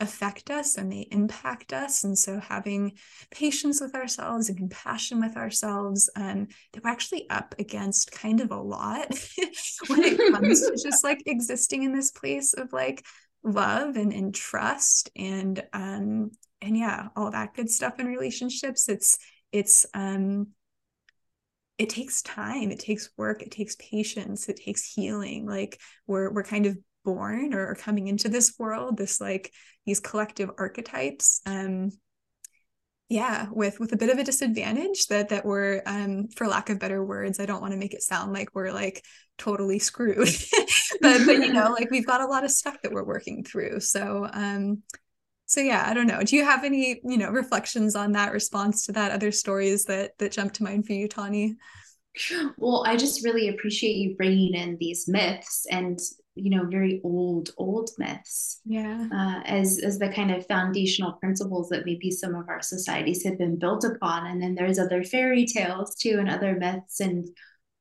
[0.00, 2.04] affect us and they impact us.
[2.04, 2.92] And so having
[3.30, 8.60] patience with ourselves and compassion with ourselves, um, we're actually up against kind of a
[8.60, 9.08] lot
[9.88, 13.04] when it comes to just like existing in this place of like
[13.42, 16.30] love and, and trust and um
[16.60, 18.88] and yeah, all that good stuff in relationships.
[18.88, 19.18] It's
[19.52, 20.48] it's um
[21.78, 26.42] it takes time it takes work it takes patience it takes healing like we're we're
[26.42, 26.76] kind of
[27.14, 29.52] born or, coming into this world this like
[29.86, 31.90] these collective archetypes um
[33.08, 36.78] yeah with with a bit of a disadvantage that that we're um for lack of
[36.78, 39.02] better words i don't want to make it sound like we're like
[39.38, 40.28] totally screwed.
[41.00, 43.80] But but you know like we've got a lot of stuff that we're working through.
[43.80, 44.82] So um
[45.46, 46.22] so yeah i don't know.
[46.22, 50.18] Do you have any you know reflections on that response to that other stories that
[50.18, 51.58] that jump to mind for you Taune?
[52.56, 56.00] Well i just really appreciate you bringing in these myths and
[56.38, 59.06] you know very old old myths yeah.
[59.12, 63.38] uh, as as the kind of foundational principles that maybe some of our societies have
[63.38, 64.26] been built upon.
[64.26, 67.28] And then there's other fairy tales too and other myths and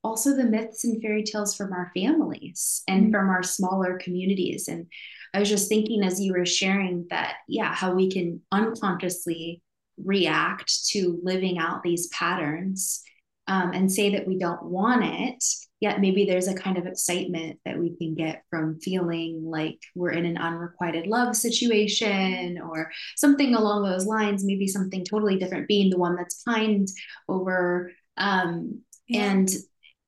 [0.04, 3.12] also the myths and fairy tales from our families and mm-hmm.
[3.12, 4.68] from our smaller communities.
[4.68, 4.88] And
[5.34, 9.62] I was just thinking as you were sharing that, yeah, how we can unconsciously
[10.04, 13.04] react to living out these patterns
[13.48, 15.44] um, and say that we don't want it.
[15.80, 20.12] Yet maybe there's a kind of excitement that we can get from feeling like we're
[20.12, 25.92] in an unrequited love situation or something along those lines, maybe something totally different, being
[25.92, 26.88] the one that's pined
[27.30, 27.92] over.
[28.18, 29.32] Um, yeah.
[29.32, 29.50] And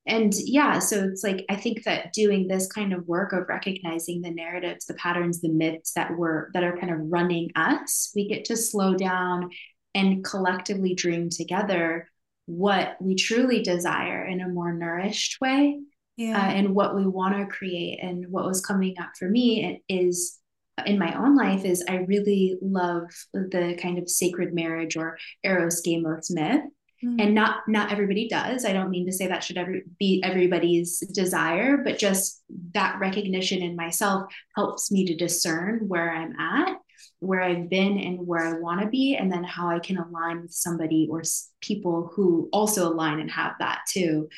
[0.10, 4.22] and yeah so it's like i think that doing this kind of work of recognizing
[4.22, 8.28] the narratives the patterns the myths that were that are kind of running us we
[8.28, 9.50] get to slow down
[9.96, 12.09] and collectively dream together
[12.50, 15.80] what we truly desire in a more nourished way
[16.20, 16.38] yeah.
[16.38, 20.38] Uh, and what we want to create and what was coming up for me is
[20.86, 25.82] in my own life is I really love the kind of sacred marriage or hieros
[25.82, 26.66] gamos myth.
[27.02, 27.20] Mm-hmm.
[27.22, 28.66] And not not everybody does.
[28.66, 32.44] I don't mean to say that should ever be everybody's desire, but just
[32.74, 36.79] that recognition in myself helps me to discern where I'm at,
[37.20, 40.42] where I've been, and where I want to be, and then how I can align
[40.42, 41.22] with somebody or
[41.62, 44.30] people who also align and have that too.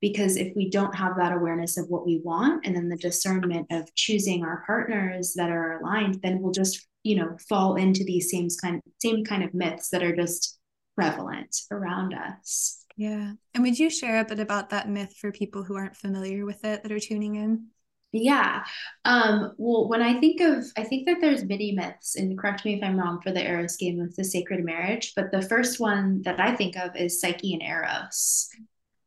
[0.00, 3.66] Because if we don't have that awareness of what we want and then the discernment
[3.70, 8.30] of choosing our partners that are aligned then we'll just you know fall into these
[8.30, 10.58] same kind same kind of myths that are just
[10.96, 12.84] prevalent around us.
[12.96, 13.32] Yeah.
[13.54, 16.64] And would you share a bit about that myth for people who aren't familiar with
[16.64, 17.66] it that are tuning in
[18.12, 18.64] yeah.
[19.04, 22.74] Um, well, when I think of, I think that there's many myths, and correct me
[22.74, 26.22] if I'm wrong for the Eros game with the sacred marriage, but the first one
[26.22, 28.48] that I think of is Psyche and Eros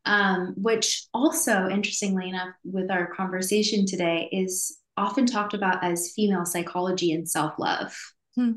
[0.06, 6.45] um, which also, interestingly enough, with our conversation today, is often talked about as female
[6.45, 7.95] psychology and self love,
[8.36, 8.51] hmm.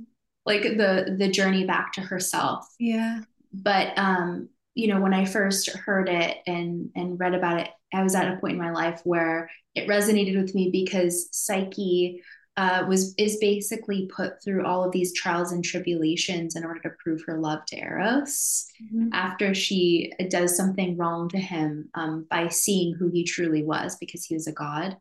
[0.44, 2.66] like the the journey back to herself.
[2.78, 3.20] Yeah.
[3.53, 8.03] But um, you know, when I first heard it and and read about it, I
[8.03, 12.22] was at a point in my life where it resonated with me because Psyche
[12.57, 16.91] uh, was is basically put through all of these trials and tribulations in order to
[17.03, 19.11] prove her love to Eros mm-hmm.
[19.12, 24.24] after she does something wrong to him um, by seeing who he truly was because
[24.24, 24.97] he was a god.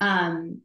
[0.00, 0.62] Um,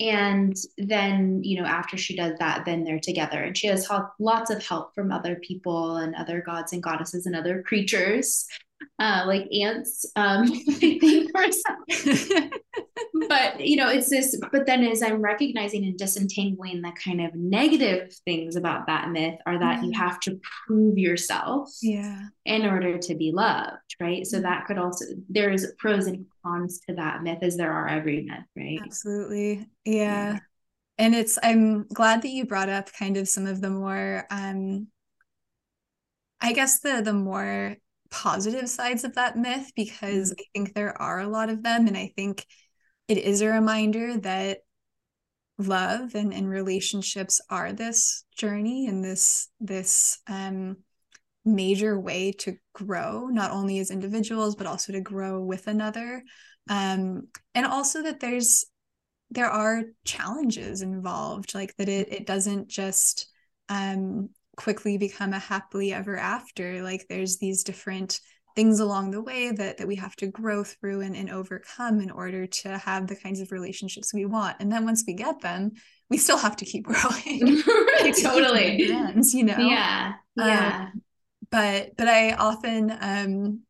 [0.00, 3.88] and then you know after she does that then they're together and she has
[4.18, 8.46] lots of help from other people and other gods and goddesses and other creatures
[8.98, 10.46] uh, like ants um,
[13.28, 17.34] but you know it's this but then as i'm recognizing and disentangling the kind of
[17.34, 22.26] negative things about that myth are that you have to prove yourself yeah.
[22.44, 24.26] in order to be loved right?
[24.26, 28.22] So that could also there's pros and cons to that myth as there are every
[28.22, 28.80] myth right?
[28.82, 29.66] Absolutely.
[29.84, 30.34] Yeah.
[30.34, 30.38] yeah.
[30.98, 34.88] and it's i'm glad that you brought up kind of some of the more um
[36.40, 37.76] i guess the the more
[38.14, 40.40] positive sides of that myth because mm-hmm.
[40.40, 41.88] I think there are a lot of them.
[41.88, 42.46] And I think
[43.08, 44.58] it is a reminder that
[45.58, 50.76] love and, and relationships are this journey and this this um
[51.44, 56.24] major way to grow not only as individuals but also to grow with another
[56.70, 58.64] um and also that there's
[59.30, 63.28] there are challenges involved like that it it doesn't just
[63.68, 66.82] um quickly become a happily ever after.
[66.82, 68.20] Like there's these different
[68.56, 72.10] things along the way that that we have to grow through and, and overcome in
[72.10, 74.56] order to have the kinds of relationships we want.
[74.60, 75.72] And then once we get them
[76.10, 77.62] we still have to keep growing.
[78.22, 78.84] Totally.
[78.92, 79.56] ends, you know?
[79.58, 80.14] Yeah.
[80.36, 80.88] Yeah.
[80.92, 81.02] um,
[81.50, 83.60] but but i often um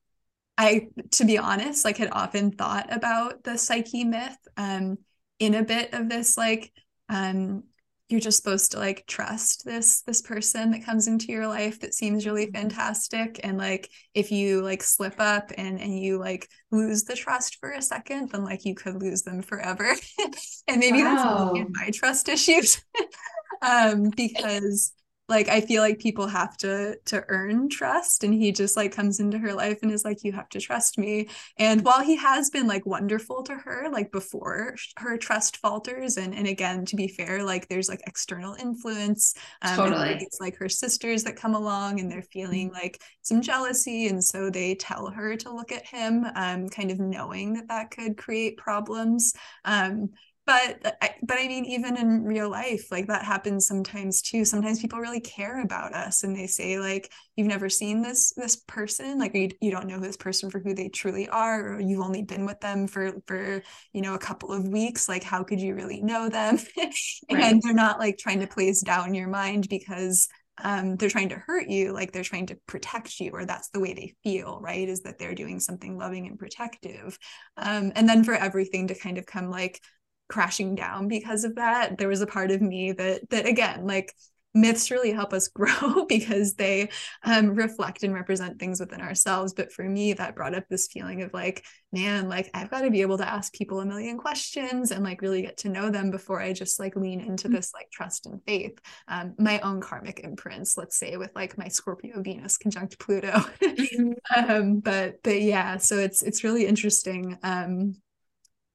[0.57, 4.97] i to be honest like had often thought about the psyche myth um
[5.39, 6.73] in a bit of this like
[7.09, 7.65] um
[8.09, 11.95] you're just supposed to like trust this this person that comes into your life that
[11.95, 12.57] seems really mm-hmm.
[12.57, 17.57] fantastic and like if you like slip up and and you like lose the trust
[17.57, 19.95] for a second then like you could lose them forever
[20.69, 21.53] and maybe wow.
[21.55, 22.85] that's my trust issues
[23.63, 24.93] um because
[25.29, 29.21] like i feel like people have to to earn trust and he just like comes
[29.21, 32.51] into her life and is like you have to trust me and while he has
[32.51, 37.09] been like wonderful to her like before her trust falters and and again to be
[37.09, 42.01] fair like there's like external influence um, totally it's like her sisters that come along
[42.01, 42.83] and they're feeling mm-hmm.
[42.83, 46.99] like some jealousy and so they tell her to look at him um kind of
[46.99, 49.33] knowing that that could create problems
[49.65, 50.11] um
[50.47, 54.99] but but i mean even in real life like that happens sometimes too sometimes people
[54.99, 59.35] really care about us and they say like you've never seen this this person like
[59.35, 62.45] you, you don't know this person for who they truly are or you've only been
[62.45, 66.03] with them for for you know a couple of weeks like how could you really
[66.03, 66.93] know them and
[67.33, 67.57] right.
[67.63, 70.29] they're not like trying to place doubt in your mind because
[70.63, 73.81] um, they're trying to hurt you, like they're trying to protect you, or that's the
[73.81, 74.89] way they feel, right?
[74.89, 77.19] Is that they're doing something loving and protective.
[77.57, 79.81] Um, and then for everything to kind of come like
[80.29, 84.13] crashing down because of that there was a part of me that that again like
[84.55, 86.89] myths really help us grow because they
[87.25, 91.23] um, reflect and represent things within ourselves but for me that brought up this feeling
[91.23, 94.91] of like man like i've got to be able to ask people a million questions
[94.91, 97.57] and like really get to know them before i just like lean into mm-hmm.
[97.57, 101.69] this like trust and faith um, my own karmic imprints let's say with like my
[101.69, 104.13] scorpio venus conjunct pluto mm-hmm.
[104.37, 107.95] um, but but yeah so it's it's really interesting um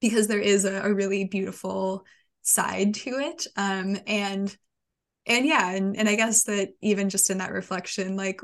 [0.01, 2.05] because there is a, a really beautiful
[2.41, 3.47] side to it.
[3.55, 4.55] Um and
[5.29, 8.41] and yeah and, and i guess that even just in that reflection like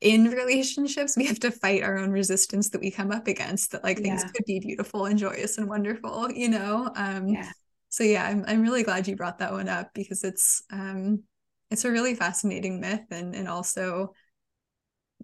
[0.00, 3.84] in relationships we have to fight our own resistance that we come up against that
[3.84, 4.30] like things yeah.
[4.30, 6.90] could be beautiful and joyous and wonderful you know?
[6.96, 7.50] Um yeah.
[7.90, 11.22] so yeah, I'm I'm really glad you brought that one up because it's um
[11.70, 14.14] it's a really fascinating myth and and also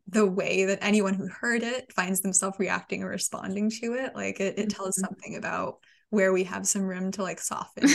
[0.08, 4.40] the way that anyone who heard it finds themselves reacting or responding to it like
[4.40, 5.06] it, it tells mm-hmm.
[5.06, 5.78] something about
[6.10, 7.88] where we have some room to like soften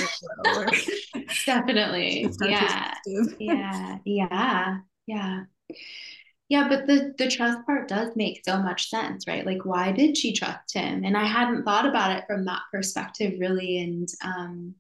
[0.45, 0.68] or
[1.45, 2.30] definitely.
[2.41, 2.93] yeah.
[3.39, 3.97] yeah.
[4.05, 4.78] Yeah.
[5.07, 5.43] Yeah.
[6.49, 9.45] Yeah but the the trust part does make so much sense right?
[9.45, 11.05] Like why did she trust him?
[11.05, 14.76] And i hadn't thought about it from that perspective really and um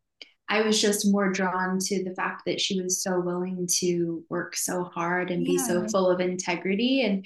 [0.51, 4.57] I was just more drawn to the fact that she was so willing to work
[4.57, 5.53] so hard and yeah.
[5.53, 7.03] be so full of integrity.
[7.03, 7.25] And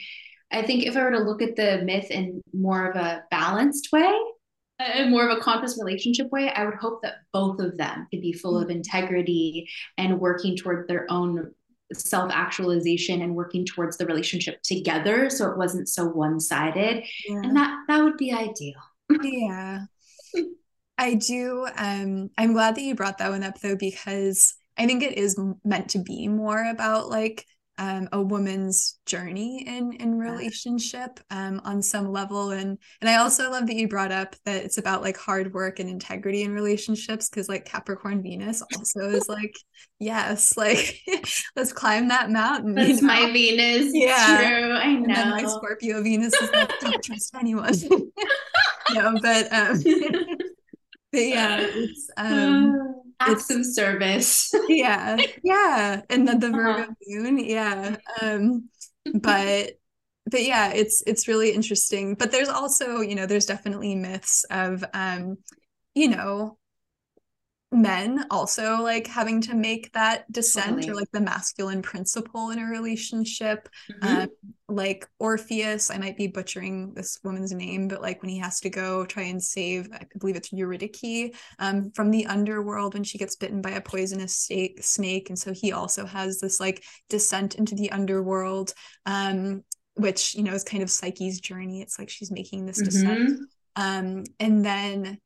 [0.52, 3.90] I think if I were to look at the myth in more of a balanced
[3.92, 4.16] way,
[4.80, 8.06] uh, in more of a conscious relationship way, I would hope that both of them
[8.12, 9.68] could be full of integrity
[9.98, 11.52] and working toward their own
[11.94, 17.04] self actualization and working towards the relationship together so it wasn't so one sided.
[17.28, 17.42] Yeah.
[17.42, 18.76] And that that would be ideal.
[19.24, 19.86] yeah.
[20.98, 21.68] I do.
[21.78, 25.40] Um, I'm glad that you brought that one up though, because I think it is
[25.64, 27.46] meant to be more about like
[27.78, 33.52] um, a woman's journey in in relationship um, on some level, and and I also
[33.52, 37.30] love that you brought up that it's about like hard work and integrity in relationships
[37.30, 39.56] because like Capricorn Venus also is like
[40.00, 41.02] yes, like
[41.56, 42.76] let's climb that mountain.
[42.76, 43.08] That's you know?
[43.08, 43.92] my Venus.
[43.94, 44.72] Yeah, true.
[44.72, 45.04] I know.
[45.04, 47.74] And then my Scorpio Venus is like don't trust anyone.
[48.94, 50.25] no, but um, but
[51.16, 54.54] yeah, it's um acts of service.
[54.68, 56.94] yeah, yeah, and then the Virgo uh-huh.
[57.08, 57.98] moon, yeah.
[58.22, 58.70] Um,
[59.22, 59.72] but
[60.30, 62.16] but yeah, it's it's really interesting.
[62.16, 65.38] But there's also, you know, there's definitely myths of um,
[65.94, 66.58] you know,
[67.76, 70.90] men also like having to make that descent totally.
[70.90, 74.22] or like the masculine principle in a relationship mm-hmm.
[74.22, 74.30] um,
[74.68, 78.70] like orpheus i might be butchering this woman's name but like when he has to
[78.70, 83.36] go try and save i believe it's eurydice um, from the underworld when she gets
[83.36, 87.76] bitten by a poisonous snake, snake and so he also has this like descent into
[87.76, 88.74] the underworld
[89.06, 89.64] um,
[89.96, 92.86] which you know is kind of psyche's journey it's like she's making this mm-hmm.
[92.86, 93.40] descent
[93.76, 95.20] um, and then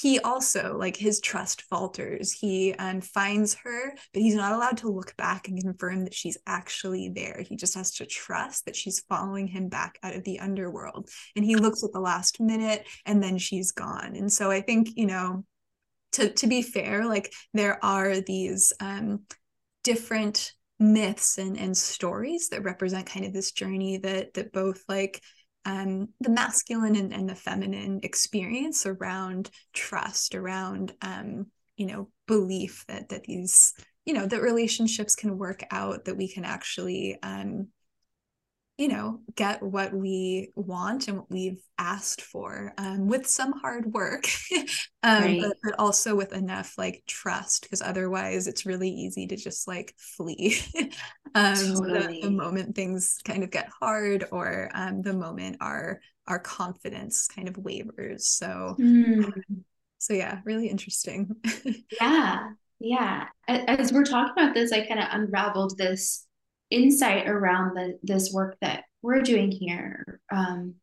[0.00, 2.32] he also like his trust falters.
[2.32, 6.38] He um, finds her but he's not allowed to look back and confirm that she's
[6.46, 7.44] actually there.
[7.46, 11.08] He just has to trust that she's following him back out of the underworld.
[11.34, 14.14] And he looks at the last minute and then she's gone.
[14.16, 15.44] And so i think you know
[16.12, 19.20] to to be fair like there are these um
[19.82, 25.22] different myths and and stories that represent kind of this journey that that both like
[25.66, 31.46] um, the masculine and, and the feminine experience around trust, around um,
[31.76, 33.74] you know belief that that these
[34.06, 37.68] you know that relationships can work out, that we can actually um,
[38.78, 43.86] you know get what we want and what we've asked for um, with some hard
[43.92, 44.26] work
[45.02, 45.40] um, right.
[45.40, 49.94] but, but, also with enough like trust because otherwise it's really easy to just like
[49.96, 50.58] flee
[51.34, 52.20] um, totally.
[52.20, 57.28] the, the, moment things kind of get hard or um, the moment our our confidence
[57.28, 59.32] kind of wavers so mm.
[59.98, 61.34] so yeah really interesting
[62.00, 66.26] yeah yeah as we're talking about this i kind of unraveled this
[66.70, 70.74] insight around the, this work that we're doing here um,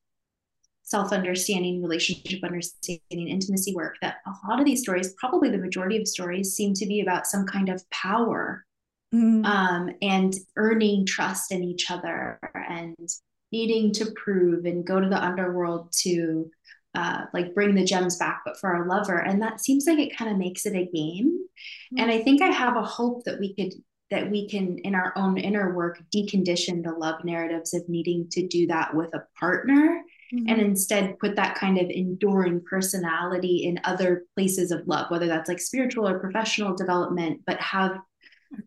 [0.84, 6.07] self-understanding relationship understanding intimacy work that a lot of these stories probably the majority of
[6.07, 8.65] stories seem to be about some kind of power
[9.13, 9.45] mm-hmm.
[9.45, 13.09] um, and earning trust in each other and
[13.51, 16.49] needing to prove and go to the underworld to
[16.95, 20.15] uh, like bring the gems back but for our lover and that seems like it
[20.15, 21.99] kind of makes it a game mm-hmm.
[21.99, 23.73] and i think i have a hope that we could
[24.14, 28.47] that we can in our own inner work decondition the love narratives of needing to
[28.47, 30.47] do that with a partner mm-hmm.
[30.47, 35.49] and instead put that kind of enduring personality in other places of love whether that's
[35.49, 37.97] like spiritual or professional development but have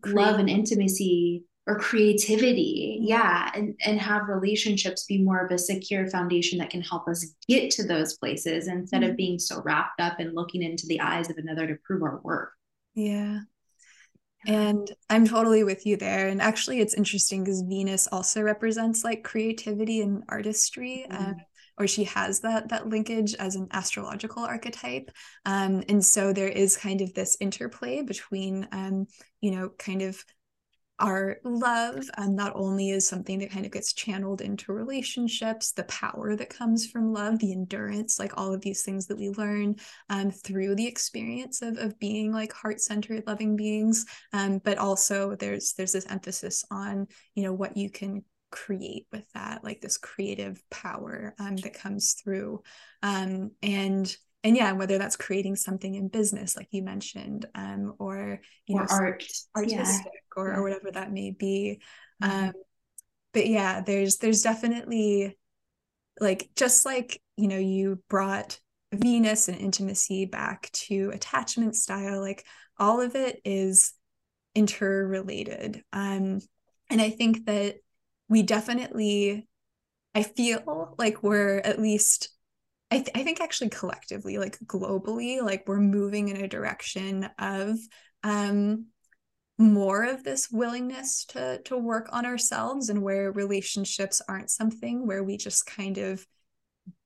[0.05, 3.07] love and intimacy or creativity mm-hmm.
[3.07, 7.35] yeah and and have relationships be more of a secure foundation that can help us
[7.47, 9.11] get to those places instead mm-hmm.
[9.11, 12.19] of being so wrapped up and looking into the eyes of another to prove our
[12.21, 12.49] worth
[12.95, 13.39] yeah
[14.45, 16.27] and I'm totally with you there.
[16.27, 21.05] And actually, it's interesting because Venus also represents like creativity and artistry.
[21.09, 21.23] Mm-hmm.
[21.23, 21.35] Um,
[21.79, 25.11] or she has that that linkage as an astrological archetype
[25.45, 29.05] um, and so there is kind of this interplay between um,
[29.41, 30.23] you know kind of
[30.99, 35.83] our love um, not only is something that kind of gets channeled into relationships the
[35.83, 39.75] power that comes from love the endurance like all of these things that we learn
[40.09, 45.73] um, through the experience of, of being like heart-centered loving beings um, but also there's
[45.73, 50.61] there's this emphasis on you know what you can create with that like this creative
[50.69, 52.61] power um, that comes through
[53.03, 58.39] um, and and yeah, whether that's creating something in business, like you mentioned, um, or
[58.65, 59.23] you or know, art,
[59.55, 60.21] artistic, yeah.
[60.35, 60.57] or, yeah.
[60.57, 61.81] or whatever that may be.
[62.21, 62.47] Mm-hmm.
[62.47, 62.53] Um,
[63.33, 65.37] but yeah, there's there's definitely
[66.19, 68.59] like just like you know you brought
[68.93, 72.45] Venus and intimacy back to attachment style, like
[72.79, 73.93] all of it is
[74.55, 75.83] interrelated.
[75.91, 76.39] Um,
[76.89, 77.75] and I think that
[78.29, 79.47] we definitely,
[80.15, 82.29] I feel like we're at least,
[82.89, 87.77] I, th- I think actually collectively, like globally, like we're moving in a direction of
[88.23, 88.85] um,
[89.57, 95.23] more of this willingness to to work on ourselves and where relationships aren't something where
[95.23, 96.25] we just kind of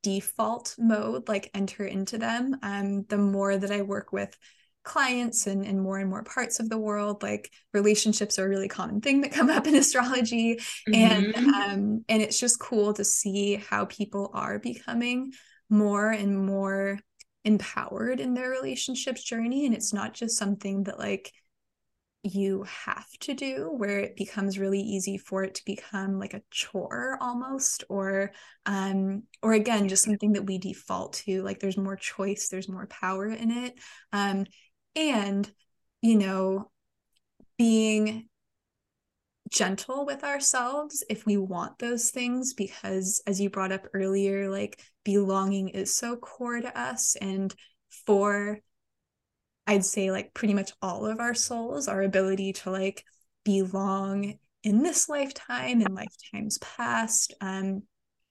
[0.03, 4.35] default mode like enter into them um the more that i work with
[4.83, 8.67] clients and in more and more parts of the world like relationships are a really
[8.67, 10.93] common thing that come up in astrology mm-hmm.
[10.93, 15.31] and um and it's just cool to see how people are becoming
[15.71, 16.99] more and more
[17.43, 19.65] empowered in their relationships journey.
[19.65, 21.31] And it's not just something that like
[22.23, 26.43] you have to do where it becomes really easy for it to become like a
[26.51, 28.31] chore almost or
[28.67, 31.41] um or again just something that we default to.
[31.41, 33.73] Like there's more choice there's more power in it.
[34.13, 34.45] Um
[34.95, 35.51] and
[36.03, 36.69] you know
[37.57, 38.27] being
[39.51, 44.81] gentle with ourselves if we want those things because as you brought up earlier like
[45.03, 47.53] belonging is so core to us and
[48.05, 48.59] for
[49.67, 53.05] I'd say like pretty much all of our souls, our ability to like
[53.45, 57.83] belong in this lifetime and lifetimes past, um,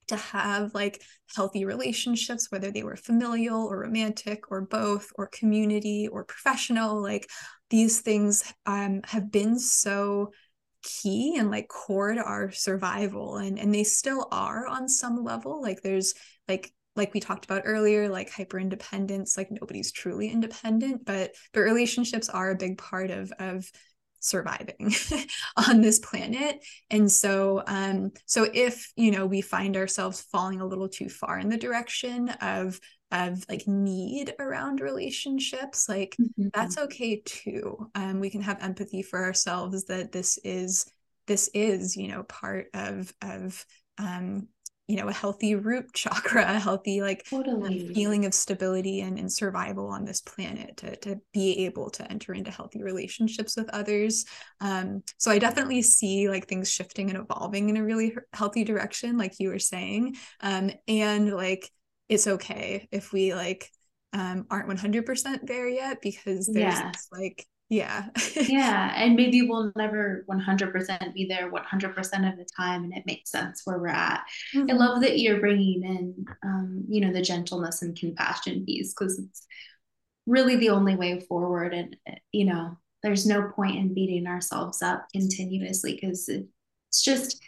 [0.08, 1.02] to have like
[1.34, 7.28] healthy relationships, whether they were familial or romantic or both, or community or professional, like
[7.70, 10.32] these things um, have been so
[10.82, 15.60] key and like core to our survival and and they still are on some level
[15.60, 16.14] like there's
[16.48, 21.60] like like we talked about earlier like hyper independence like nobody's truly independent but but
[21.60, 23.70] relationships are a big part of of
[24.20, 24.94] surviving
[25.68, 26.64] on this planet.
[26.90, 31.38] And so um so if you know we find ourselves falling a little too far
[31.38, 32.78] in the direction of
[33.12, 36.48] of like need around relationships like mm-hmm.
[36.54, 40.86] that's okay too um we can have empathy for ourselves that this is
[41.26, 43.64] this is you know part of of
[43.98, 44.48] um
[44.90, 47.92] you know a healthy root chakra a healthy like totally.
[47.94, 52.34] feeling of stability and, and survival on this planet to, to be able to enter
[52.34, 54.24] into healthy relationships with others
[54.60, 59.16] um, so i definitely see like things shifting and evolving in a really healthy direction
[59.16, 61.70] like you were saying um, and like
[62.10, 63.70] it's okay if we like
[64.12, 66.92] um, aren't 100% there yet because there's yeah.
[67.12, 72.92] like yeah yeah and maybe we'll never 100% be there 100% of the time and
[72.92, 74.68] it makes sense where we're at mm-hmm.
[74.68, 79.20] i love that you're bringing in um, you know the gentleness and compassion piece because
[79.20, 79.46] it's
[80.26, 81.96] really the only way forward and
[82.32, 87.40] you know there's no point in beating ourselves up continuously because it's just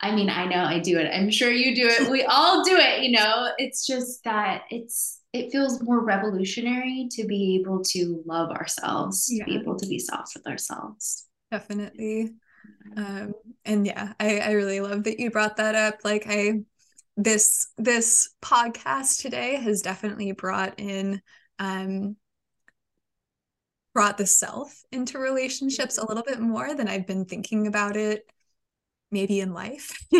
[0.00, 1.10] I mean, I know I do it.
[1.12, 2.10] I'm sure you do it.
[2.10, 3.50] We all do it, you know.
[3.58, 9.44] It's just that it's it feels more revolutionary to be able to love ourselves, yeah.
[9.44, 11.26] to be able to be soft with ourselves.
[11.50, 12.34] Definitely.
[12.96, 13.34] Um,
[13.64, 15.98] and yeah, I, I really love that you brought that up.
[16.04, 16.60] Like I
[17.16, 21.22] this this podcast today has definitely brought in
[21.60, 22.16] um
[23.92, 28.28] brought the self into relationships a little bit more than I've been thinking about it
[29.14, 29.96] maybe in life.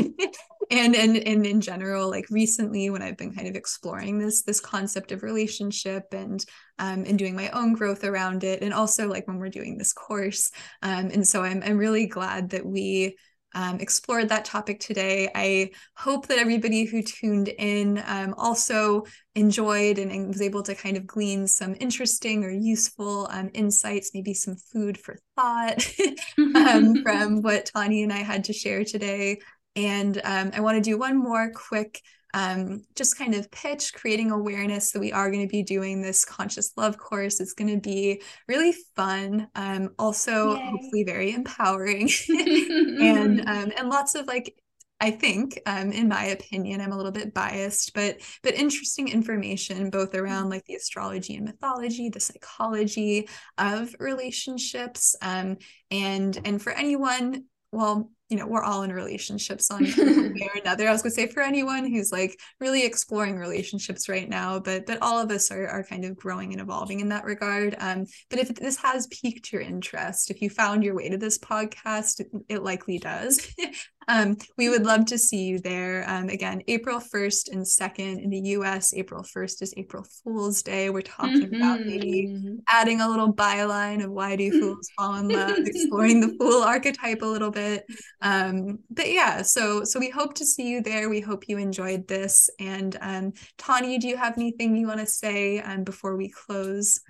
[0.71, 4.61] And and and in general like recently when i've been kind of exploring this this
[4.61, 6.43] concept of relationship and
[6.79, 9.93] um and doing my own growth around it and also like when we're doing this
[9.93, 10.51] course
[10.83, 13.15] um and so i'm i'm really glad that we
[13.55, 15.31] um, explored that topic today.
[15.35, 20.75] I hope that everybody who tuned in um, also enjoyed and, and, was able to
[20.75, 25.87] kind of glean some interesting or useful um, insights, maybe some food for thought
[26.57, 29.39] um, from what Taune and I had to share today.
[29.77, 32.01] And um, I want to do one more quick
[32.35, 36.25] um, just kind of pitch, creating awareness that we are going to be doing this
[36.25, 37.41] conscious love course.
[37.41, 40.71] It's going to be really fun, um, also Yay.
[40.71, 44.55] hopefully very empowering, and um, and lots of like
[45.01, 49.91] I think, um, in my opinion, I'm a little bit biased, but but interesting information
[49.91, 53.29] both around like the astrology and mythology, the psychology
[53.59, 55.59] of relationships, um,
[55.91, 60.61] and and for anyone, well, you know, we're all in relationships on one way or
[60.61, 60.89] another.
[60.89, 64.99] I was gonna say for anyone who's like really exploring relationships right now, but but
[65.03, 67.77] all of us are are kind of growing and evolving in that regard.
[67.79, 71.39] Um, but if this has piqued your interest, if you found your way to this
[71.39, 73.55] podcast, it, it likely does.
[74.09, 76.05] um, we would love to see you there.
[76.09, 78.95] Um, again, April 1st and 2nd in the US.
[78.95, 80.91] April 1st is April Fool's Day.
[80.91, 81.57] We're talking mm-hmm.
[81.57, 86.37] about maybe adding a little byline of why do fools fall in love, exploring the
[86.39, 87.85] fool archetype a little bit.
[88.21, 91.09] Um, but yeah, so so we hope to see you there.
[91.09, 92.51] We hope you enjoyed this.
[92.61, 97.01] And um, Taune, do you have anything you want to say um, before we close?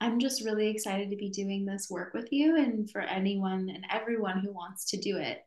[0.00, 3.86] I'm just really excited to be doing this work with you and for anyone and
[3.90, 5.38] everyone who wants to do it.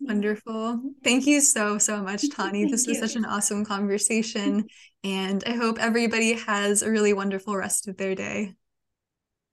[0.00, 0.80] Wonderful.
[1.04, 2.68] Thank you so, so much, Taune.
[2.70, 4.64] this was such an awesome conversation.
[5.04, 8.54] And I hope everybody has a really wonderful rest of their day.